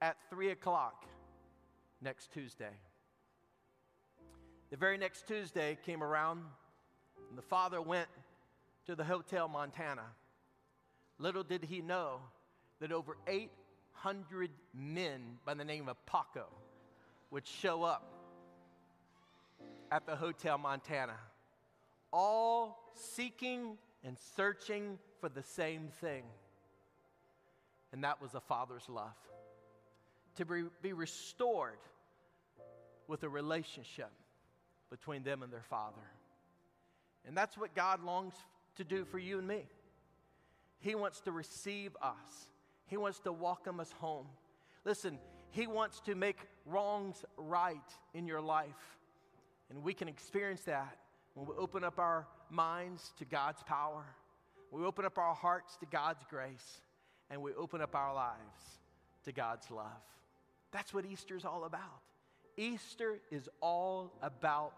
at 0.00 0.16
3 0.30 0.50
o'clock 0.50 1.04
next 2.00 2.32
Tuesday. 2.32 2.70
The 4.70 4.76
very 4.76 4.96
next 4.96 5.26
Tuesday 5.26 5.76
came 5.84 6.00
around, 6.00 6.44
and 7.28 7.36
the 7.36 7.42
father 7.42 7.82
went 7.82 8.08
to 8.86 8.94
the 8.94 9.02
Hotel 9.02 9.48
Montana. 9.48 10.04
Little 11.20 11.42
did 11.42 11.64
he 11.64 11.82
know 11.82 12.20
that 12.80 12.92
over 12.92 13.18
800 13.26 14.50
men 14.74 15.20
by 15.44 15.52
the 15.52 15.66
name 15.66 15.86
of 15.86 15.96
Paco 16.06 16.46
would 17.30 17.46
show 17.46 17.82
up 17.82 18.10
at 19.92 20.06
the 20.06 20.16
Hotel 20.16 20.56
Montana, 20.56 21.16
all 22.10 22.90
seeking 22.94 23.76
and 24.02 24.16
searching 24.34 24.98
for 25.20 25.28
the 25.28 25.42
same 25.42 25.88
thing. 26.00 26.22
And 27.92 28.02
that 28.02 28.22
was 28.22 28.34
a 28.34 28.40
father's 28.40 28.88
love 28.88 29.12
to 30.36 30.46
be, 30.46 30.62
be 30.80 30.94
restored 30.94 31.78
with 33.08 33.24
a 33.24 33.28
relationship 33.28 34.10
between 34.88 35.22
them 35.22 35.42
and 35.42 35.52
their 35.52 35.64
father. 35.68 36.00
And 37.26 37.36
that's 37.36 37.58
what 37.58 37.74
God 37.74 38.02
longs 38.02 38.34
to 38.76 38.84
do 38.84 39.04
for 39.04 39.18
you 39.18 39.38
and 39.38 39.46
me. 39.46 39.66
He 40.80 40.94
wants 40.94 41.20
to 41.22 41.32
receive 41.32 41.96
us, 42.02 42.48
He 42.86 42.96
wants 42.96 43.20
to 43.20 43.32
welcome 43.32 43.80
us 43.80 43.92
home. 44.00 44.26
Listen, 44.84 45.18
He 45.50 45.66
wants 45.66 46.00
to 46.00 46.14
make 46.14 46.38
wrongs 46.66 47.24
right 47.36 47.76
in 48.14 48.26
your 48.26 48.40
life. 48.40 48.98
And 49.68 49.84
we 49.84 49.94
can 49.94 50.08
experience 50.08 50.62
that 50.62 50.96
when 51.34 51.46
we 51.46 51.54
open 51.56 51.84
up 51.84 51.98
our 51.98 52.26
minds 52.50 53.12
to 53.18 53.24
God's 53.24 53.62
power, 53.62 54.04
we 54.72 54.84
open 54.84 55.04
up 55.04 55.18
our 55.18 55.34
hearts 55.34 55.76
to 55.78 55.86
God's 55.86 56.24
grace, 56.28 56.80
and 57.30 57.40
we 57.40 57.54
open 57.54 57.80
up 57.80 57.94
our 57.94 58.14
lives 58.14 58.80
to 59.24 59.32
God's 59.32 59.70
love. 59.70 59.86
That's 60.72 60.94
what 60.94 61.04
Easter 61.04 61.36
is 61.36 61.44
all 61.44 61.64
about. 61.64 62.02
Easter 62.56 63.20
is 63.30 63.48
all 63.60 64.12
about 64.22 64.72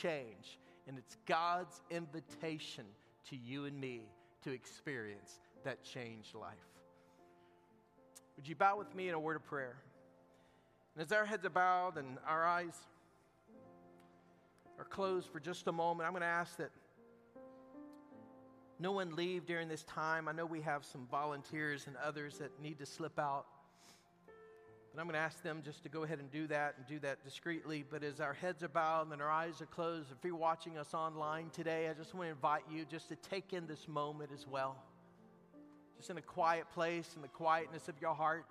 change, 0.00 0.58
and 0.86 0.98
it's 0.98 1.16
God's 1.26 1.80
invitation 1.90 2.84
to 3.30 3.36
you 3.36 3.64
and 3.64 3.78
me 3.78 4.02
to 4.44 4.50
experience 4.50 5.40
that 5.64 5.82
changed 5.84 6.34
life. 6.34 6.54
Would 8.36 8.48
you 8.48 8.54
bow 8.54 8.78
with 8.78 8.94
me 8.94 9.08
in 9.08 9.14
a 9.14 9.20
word 9.20 9.36
of 9.36 9.44
prayer? 9.44 9.76
And 10.94 11.04
as 11.04 11.12
our 11.12 11.24
heads 11.24 11.44
are 11.44 11.50
bowed 11.50 11.96
and 11.96 12.18
our 12.26 12.46
eyes 12.46 12.74
are 14.78 14.84
closed 14.84 15.28
for 15.30 15.40
just 15.40 15.66
a 15.66 15.72
moment, 15.72 16.06
I'm 16.06 16.12
going 16.12 16.22
to 16.22 16.26
ask 16.26 16.56
that 16.58 16.70
no 18.80 18.92
one 18.92 19.16
leave 19.16 19.44
during 19.44 19.68
this 19.68 19.82
time. 19.84 20.28
I 20.28 20.32
know 20.32 20.46
we 20.46 20.60
have 20.60 20.84
some 20.84 21.06
volunteers 21.10 21.88
and 21.88 21.96
others 21.96 22.38
that 22.38 22.50
need 22.62 22.78
to 22.78 22.86
slip 22.86 23.18
out. 23.18 23.46
But 24.94 25.00
I'm 25.00 25.06
going 25.06 25.14
to 25.14 25.20
ask 25.20 25.42
them 25.42 25.62
just 25.64 25.82
to 25.82 25.88
go 25.88 26.04
ahead 26.04 26.20
and 26.20 26.30
do 26.30 26.46
that 26.46 26.74
and 26.76 26.86
do 26.86 26.98
that 27.00 27.24
discreetly. 27.24 27.84
But 27.88 28.04
as 28.04 28.20
our 28.20 28.32
heads 28.32 28.62
are 28.62 28.68
bowed 28.68 29.12
and 29.12 29.20
our 29.20 29.30
eyes 29.30 29.60
are 29.60 29.66
closed, 29.66 30.10
if 30.12 30.24
you're 30.24 30.36
watching 30.36 30.78
us 30.78 30.94
online 30.94 31.50
today, 31.50 31.88
I 31.88 31.94
just 31.94 32.14
want 32.14 32.26
to 32.26 32.30
invite 32.30 32.62
you 32.70 32.84
just 32.84 33.08
to 33.08 33.16
take 33.16 33.52
in 33.52 33.66
this 33.66 33.88
moment 33.88 34.30
as 34.32 34.46
well. 34.46 34.76
Just 35.98 36.10
in 36.10 36.16
a 36.16 36.22
quiet 36.22 36.66
place, 36.72 37.12
in 37.16 37.22
the 37.22 37.28
quietness 37.28 37.88
of 37.88 37.96
your 38.00 38.14
heart. 38.14 38.46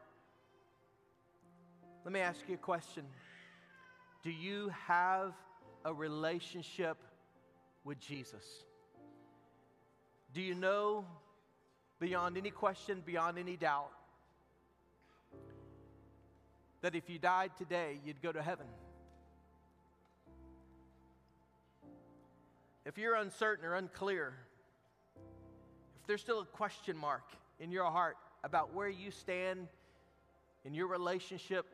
Let 2.03 2.13
me 2.13 2.19
ask 2.19 2.39
you 2.47 2.55
a 2.55 2.57
question 2.57 3.05
Do 4.21 4.31
you 4.31 4.69
have 4.87 5.33
a 5.83 5.93
relationship 5.93 6.97
with 7.83 7.99
Jesus? 7.99 8.43
Do 10.33 10.41
you 10.41 10.55
know 10.55 11.05
beyond 11.99 12.37
any 12.37 12.51
question, 12.51 13.01
beyond 13.05 13.39
any 13.39 13.55
doubt, 13.55 13.91
that 16.81 16.95
if 16.95 17.09
you 17.09 17.17
died 17.17 17.51
today, 17.57 17.97
you'd 18.05 18.21
go 18.21 18.31
to 18.31 18.41
heaven? 18.41 18.67
If 22.85 22.97
you're 22.97 23.15
uncertain 23.15 23.65
or 23.65 23.75
unclear, 23.75 24.33
there's 26.07 26.21
still 26.21 26.39
a 26.39 26.45
question 26.45 26.97
mark 26.97 27.23
in 27.59 27.71
your 27.71 27.85
heart 27.85 28.17
about 28.43 28.73
where 28.73 28.89
you 28.89 29.11
stand 29.11 29.67
in 30.65 30.73
your 30.73 30.87
relationship 30.87 31.65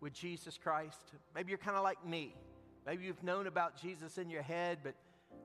with 0.00 0.12
Jesus 0.12 0.58
Christ, 0.62 0.98
maybe 1.34 1.50
you're 1.50 1.58
kind 1.58 1.76
of 1.76 1.84
like 1.84 2.04
me. 2.04 2.34
Maybe 2.86 3.04
you've 3.04 3.22
known 3.22 3.46
about 3.46 3.80
Jesus 3.80 4.18
in 4.18 4.28
your 4.28 4.42
head, 4.42 4.78
but 4.82 4.94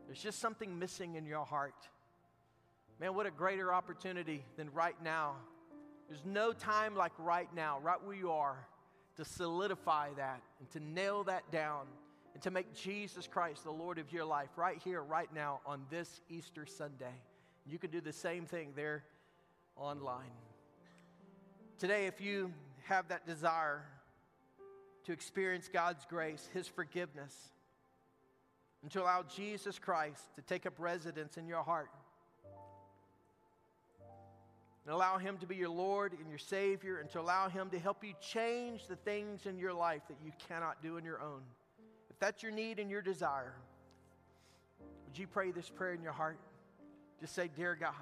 there's 0.08 0.22
just 0.22 0.40
something 0.40 0.80
missing 0.80 1.16
in 1.16 1.26
your 1.26 1.46
heart. 1.46 1.88
Man, 3.00 3.14
what 3.14 3.28
a 3.28 3.32
greater 3.32 3.72
opportunity 3.72 4.44
than 4.58 4.72
right 4.74 4.96
now. 5.04 5.36
There's 6.10 6.26
no 6.26 6.54
time 6.54 6.96
like 6.96 7.12
right 7.20 7.54
now, 7.56 7.80
right 7.84 8.04
where 8.04 8.16
you 8.16 8.32
are, 8.32 8.58
to 9.18 9.26
solidify 9.26 10.10
that 10.18 10.42
and 10.60 10.70
to 10.72 10.80
nail 10.80 11.24
that 11.26 11.52
down 11.52 11.86
and 12.34 12.42
to 12.44 12.52
make 12.52 12.74
Jesus 12.74 13.28
Christ 13.28 13.64
the 13.64 13.72
Lord 13.72 14.00
of 14.00 14.12
your 14.12 14.26
life 14.26 14.50
right 14.56 14.80
here, 14.84 15.04
right 15.04 15.32
now, 15.34 15.60
on 15.66 15.86
this 15.92 16.22
Easter 16.30 16.66
Sunday. 16.66 17.14
You 17.70 17.78
can 17.78 17.92
do 17.92 18.00
the 18.00 18.14
same 18.14 18.46
thing 18.46 18.72
there 18.76 19.04
online. 19.76 20.32
Today, 21.78 22.08
if 22.08 22.22
you 22.22 22.54
have 22.86 23.10
that 23.10 23.28
desire 23.28 23.84
to 25.04 25.12
experience 25.12 25.70
God's 25.72 26.06
grace, 26.06 26.48
His 26.54 26.68
forgiveness, 26.68 27.36
and 28.82 28.92
to 28.92 29.02
allow 29.02 29.24
Jesus 29.24 29.80
Christ 29.80 30.22
to 30.36 30.42
take 30.42 30.66
up 30.66 30.76
residence 30.78 31.38
in 31.38 31.46
your 31.46 31.62
heart, 31.62 31.90
and 34.86 34.94
allow 34.94 35.18
Him 35.18 35.38
to 35.40 35.46
be 35.46 35.58
your 35.58 35.70
Lord 35.70 36.14
and 36.14 36.30
your 36.30 36.38
Savior, 36.38 37.00
and 37.00 37.10
to 37.10 37.20
allow 37.20 37.50
Him 37.50 37.70
to 37.72 37.80
help 37.80 38.02
you 38.02 38.14
change 38.22 38.88
the 38.88 38.96
things 38.96 39.46
in 39.46 39.60
your 39.60 39.74
life 39.74 40.04
that 40.08 40.18
you 40.24 40.32
cannot 40.48 40.82
do 40.82 40.96
on 40.96 41.04
your 41.04 41.22
own. 41.22 41.42
If 42.10 42.18
that's 42.18 42.42
your 42.42 42.54
need 42.54 42.80
and 42.80 42.90
your 42.90 43.02
desire, 43.02 43.56
would 45.06 45.18
you 45.18 45.28
pray 45.28 45.52
this 45.52 45.70
prayer 45.70 45.94
in 45.94 46.02
your 46.02 46.14
heart? 46.14 46.40
Just 47.20 47.34
say, 47.34 47.50
Dear 47.54 47.76
God, 47.76 47.94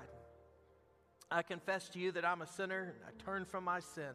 I 1.32 1.41
confess 1.41 1.89
to 1.89 1.99
you 1.99 2.11
that 2.13 2.26
I'm 2.26 2.41
a 2.41 2.47
sinner 2.47 2.93
and 2.95 2.99
I 3.07 3.24
turn 3.24 3.45
from 3.45 3.63
my 3.63 3.80
sin. 3.80 4.13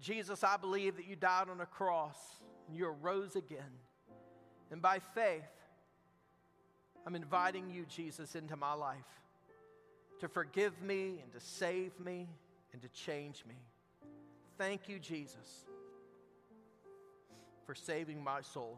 Jesus, 0.00 0.44
I 0.44 0.56
believe 0.56 0.96
that 0.96 1.06
you 1.06 1.16
died 1.16 1.48
on 1.50 1.60
a 1.60 1.66
cross 1.66 2.16
and 2.68 2.76
you 2.76 2.86
arose 2.86 3.34
again. 3.36 3.58
And 4.70 4.80
by 4.82 5.00
faith, 5.14 5.42
I'm 7.06 7.14
inviting 7.14 7.70
you, 7.70 7.86
Jesus, 7.86 8.34
into 8.34 8.56
my 8.56 8.74
life 8.74 8.98
to 10.20 10.28
forgive 10.28 10.80
me 10.82 11.20
and 11.22 11.32
to 11.32 11.40
save 11.40 11.98
me 11.98 12.28
and 12.72 12.82
to 12.82 12.88
change 12.88 13.44
me. 13.48 13.54
Thank 14.58 14.88
you, 14.88 14.98
Jesus, 14.98 15.64
for 17.64 17.74
saving 17.74 18.22
my 18.22 18.42
soul. 18.42 18.76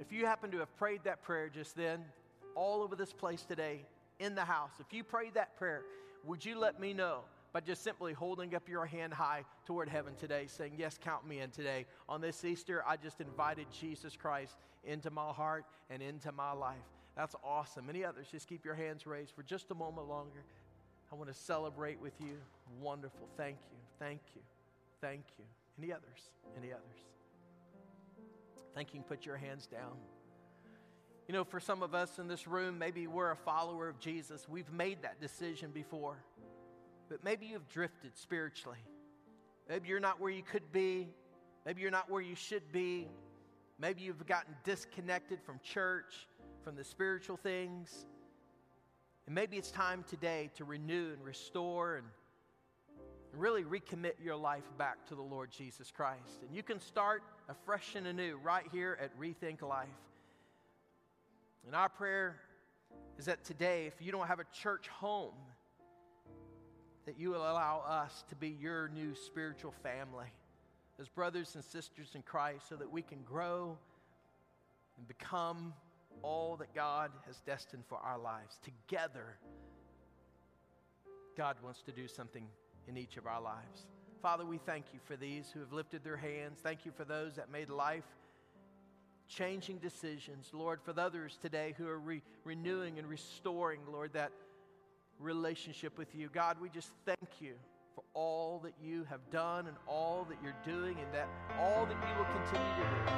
If 0.00 0.12
you 0.12 0.24
happen 0.24 0.50
to 0.52 0.58
have 0.58 0.74
prayed 0.78 1.04
that 1.04 1.22
prayer 1.22 1.48
just 1.48 1.76
then, 1.76 2.04
all 2.54 2.82
over 2.82 2.96
this 2.96 3.12
place 3.12 3.42
today, 3.42 3.84
in 4.18 4.34
the 4.34 4.44
house, 4.44 4.72
if 4.78 4.92
you 4.92 5.02
prayed 5.02 5.34
that 5.34 5.56
prayer, 5.56 5.82
would 6.24 6.44
you 6.44 6.58
let 6.58 6.78
me 6.78 6.92
know 6.92 7.20
by 7.52 7.60
just 7.60 7.82
simply 7.82 8.12
holding 8.12 8.54
up 8.54 8.68
your 8.68 8.86
hand 8.86 9.12
high 9.12 9.44
toward 9.66 9.88
heaven 9.88 10.14
today, 10.18 10.44
saying, 10.46 10.74
Yes, 10.76 10.98
count 11.02 11.26
me 11.26 11.40
in 11.40 11.50
today. 11.50 11.86
On 12.08 12.20
this 12.20 12.44
Easter, 12.44 12.84
I 12.86 12.96
just 12.96 13.20
invited 13.20 13.66
Jesus 13.72 14.16
Christ 14.16 14.56
into 14.84 15.10
my 15.10 15.32
heart 15.32 15.64
and 15.88 16.02
into 16.02 16.30
my 16.32 16.52
life. 16.52 16.76
That's 17.16 17.34
awesome. 17.42 17.88
Any 17.88 18.04
others, 18.04 18.28
just 18.30 18.48
keep 18.48 18.64
your 18.64 18.74
hands 18.74 19.06
raised 19.06 19.32
for 19.32 19.42
just 19.42 19.70
a 19.70 19.74
moment 19.74 20.08
longer. 20.08 20.44
I 21.12 21.16
want 21.16 21.28
to 21.28 21.34
celebrate 21.34 22.00
with 22.00 22.14
you. 22.20 22.36
Wonderful. 22.80 23.26
Thank 23.36 23.56
you. 23.70 23.78
Thank 23.98 24.20
you. 24.34 24.42
Thank 25.00 25.24
you. 25.38 25.44
Any 25.78 25.92
others? 25.92 26.30
Any 26.56 26.72
others? 26.72 26.82
Thank 28.74 28.94
you. 28.94 29.00
Put 29.00 29.26
your 29.26 29.36
hands 29.36 29.66
down. 29.66 29.96
You 31.30 31.36
know, 31.36 31.44
for 31.44 31.60
some 31.60 31.84
of 31.84 31.94
us 31.94 32.18
in 32.18 32.26
this 32.26 32.48
room, 32.48 32.76
maybe 32.76 33.06
we're 33.06 33.30
a 33.30 33.36
follower 33.36 33.88
of 33.88 34.00
Jesus. 34.00 34.48
We've 34.48 34.72
made 34.72 35.02
that 35.02 35.20
decision 35.20 35.70
before, 35.70 36.16
but 37.08 37.22
maybe 37.22 37.46
you've 37.46 37.68
drifted 37.68 38.18
spiritually. 38.18 38.80
Maybe 39.68 39.90
you're 39.90 40.00
not 40.00 40.20
where 40.20 40.32
you 40.32 40.42
could 40.42 40.72
be. 40.72 41.06
Maybe 41.64 41.82
you're 41.82 41.92
not 41.92 42.10
where 42.10 42.20
you 42.20 42.34
should 42.34 42.72
be. 42.72 43.06
Maybe 43.78 44.02
you've 44.02 44.26
gotten 44.26 44.56
disconnected 44.64 45.38
from 45.40 45.60
church 45.62 46.26
from 46.64 46.74
the 46.74 46.82
spiritual 46.82 47.36
things. 47.36 48.06
And 49.26 49.32
maybe 49.32 49.56
it's 49.56 49.70
time 49.70 50.04
today 50.08 50.50
to 50.56 50.64
renew 50.64 51.12
and 51.12 51.24
restore 51.24 51.94
and 51.94 52.06
really 53.36 53.62
recommit 53.62 54.14
your 54.20 54.34
life 54.34 54.68
back 54.78 55.06
to 55.06 55.14
the 55.14 55.22
Lord 55.22 55.52
Jesus 55.52 55.92
Christ. 55.92 56.42
And 56.44 56.52
you 56.52 56.64
can 56.64 56.80
start 56.80 57.22
afresh 57.48 57.94
and 57.94 58.08
anew 58.08 58.36
right 58.42 58.66
here 58.72 58.98
at 59.00 59.16
Rethink 59.16 59.62
Life. 59.62 59.86
And 61.66 61.74
our 61.74 61.88
prayer 61.88 62.36
is 63.18 63.26
that 63.26 63.44
today, 63.44 63.86
if 63.86 64.04
you 64.04 64.12
don't 64.12 64.26
have 64.26 64.40
a 64.40 64.46
church 64.52 64.88
home, 64.88 65.34
that 67.06 67.18
you 67.18 67.30
will 67.30 67.42
allow 67.42 67.82
us 67.86 68.24
to 68.28 68.36
be 68.36 68.48
your 68.60 68.88
new 68.88 69.14
spiritual 69.14 69.74
family 69.82 70.32
as 71.00 71.08
brothers 71.08 71.54
and 71.54 71.64
sisters 71.64 72.10
in 72.14 72.22
Christ 72.22 72.68
so 72.68 72.76
that 72.76 72.90
we 72.90 73.02
can 73.02 73.22
grow 73.22 73.76
and 74.98 75.08
become 75.08 75.72
all 76.22 76.56
that 76.56 76.74
God 76.74 77.10
has 77.26 77.40
destined 77.46 77.84
for 77.88 77.98
our 77.98 78.18
lives. 78.18 78.58
Together, 78.62 79.36
God 81.36 81.56
wants 81.62 81.82
to 81.82 81.92
do 81.92 82.06
something 82.06 82.46
in 82.86 82.96
each 82.96 83.16
of 83.16 83.26
our 83.26 83.40
lives. 83.40 83.86
Father, 84.20 84.44
we 84.44 84.58
thank 84.58 84.86
you 84.92 85.00
for 85.06 85.16
these 85.16 85.50
who 85.50 85.60
have 85.60 85.72
lifted 85.72 86.04
their 86.04 86.16
hands. 86.16 86.60
Thank 86.62 86.84
you 86.84 86.92
for 86.92 87.04
those 87.04 87.36
that 87.36 87.50
made 87.50 87.70
life 87.70 88.04
changing 89.30 89.78
decisions. 89.78 90.50
Lord, 90.52 90.82
for 90.82 90.92
the 90.92 91.02
others 91.02 91.38
today 91.40 91.74
who 91.78 91.86
are 91.88 91.98
re- 91.98 92.22
renewing 92.44 92.98
and 92.98 93.08
restoring, 93.08 93.80
Lord, 93.90 94.12
that 94.14 94.32
relationship 95.18 95.96
with 95.96 96.14
you. 96.14 96.28
God, 96.32 96.56
we 96.60 96.68
just 96.68 96.90
thank 97.06 97.40
you 97.40 97.54
for 97.94 98.02
all 98.14 98.60
that 98.64 98.74
you 98.82 99.04
have 99.04 99.20
done 99.30 99.66
and 99.66 99.76
all 99.86 100.26
that 100.28 100.38
you're 100.42 100.56
doing 100.64 100.96
and 100.98 101.14
that 101.14 101.28
all 101.58 101.86
that 101.86 101.94
you 101.94 102.14
will 102.18 102.24
continue 102.24 102.74
to 102.74 102.82
do. 102.82 103.12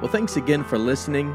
Well, 0.00 0.10
thanks 0.10 0.36
again 0.36 0.64
for 0.64 0.78
listening. 0.78 1.34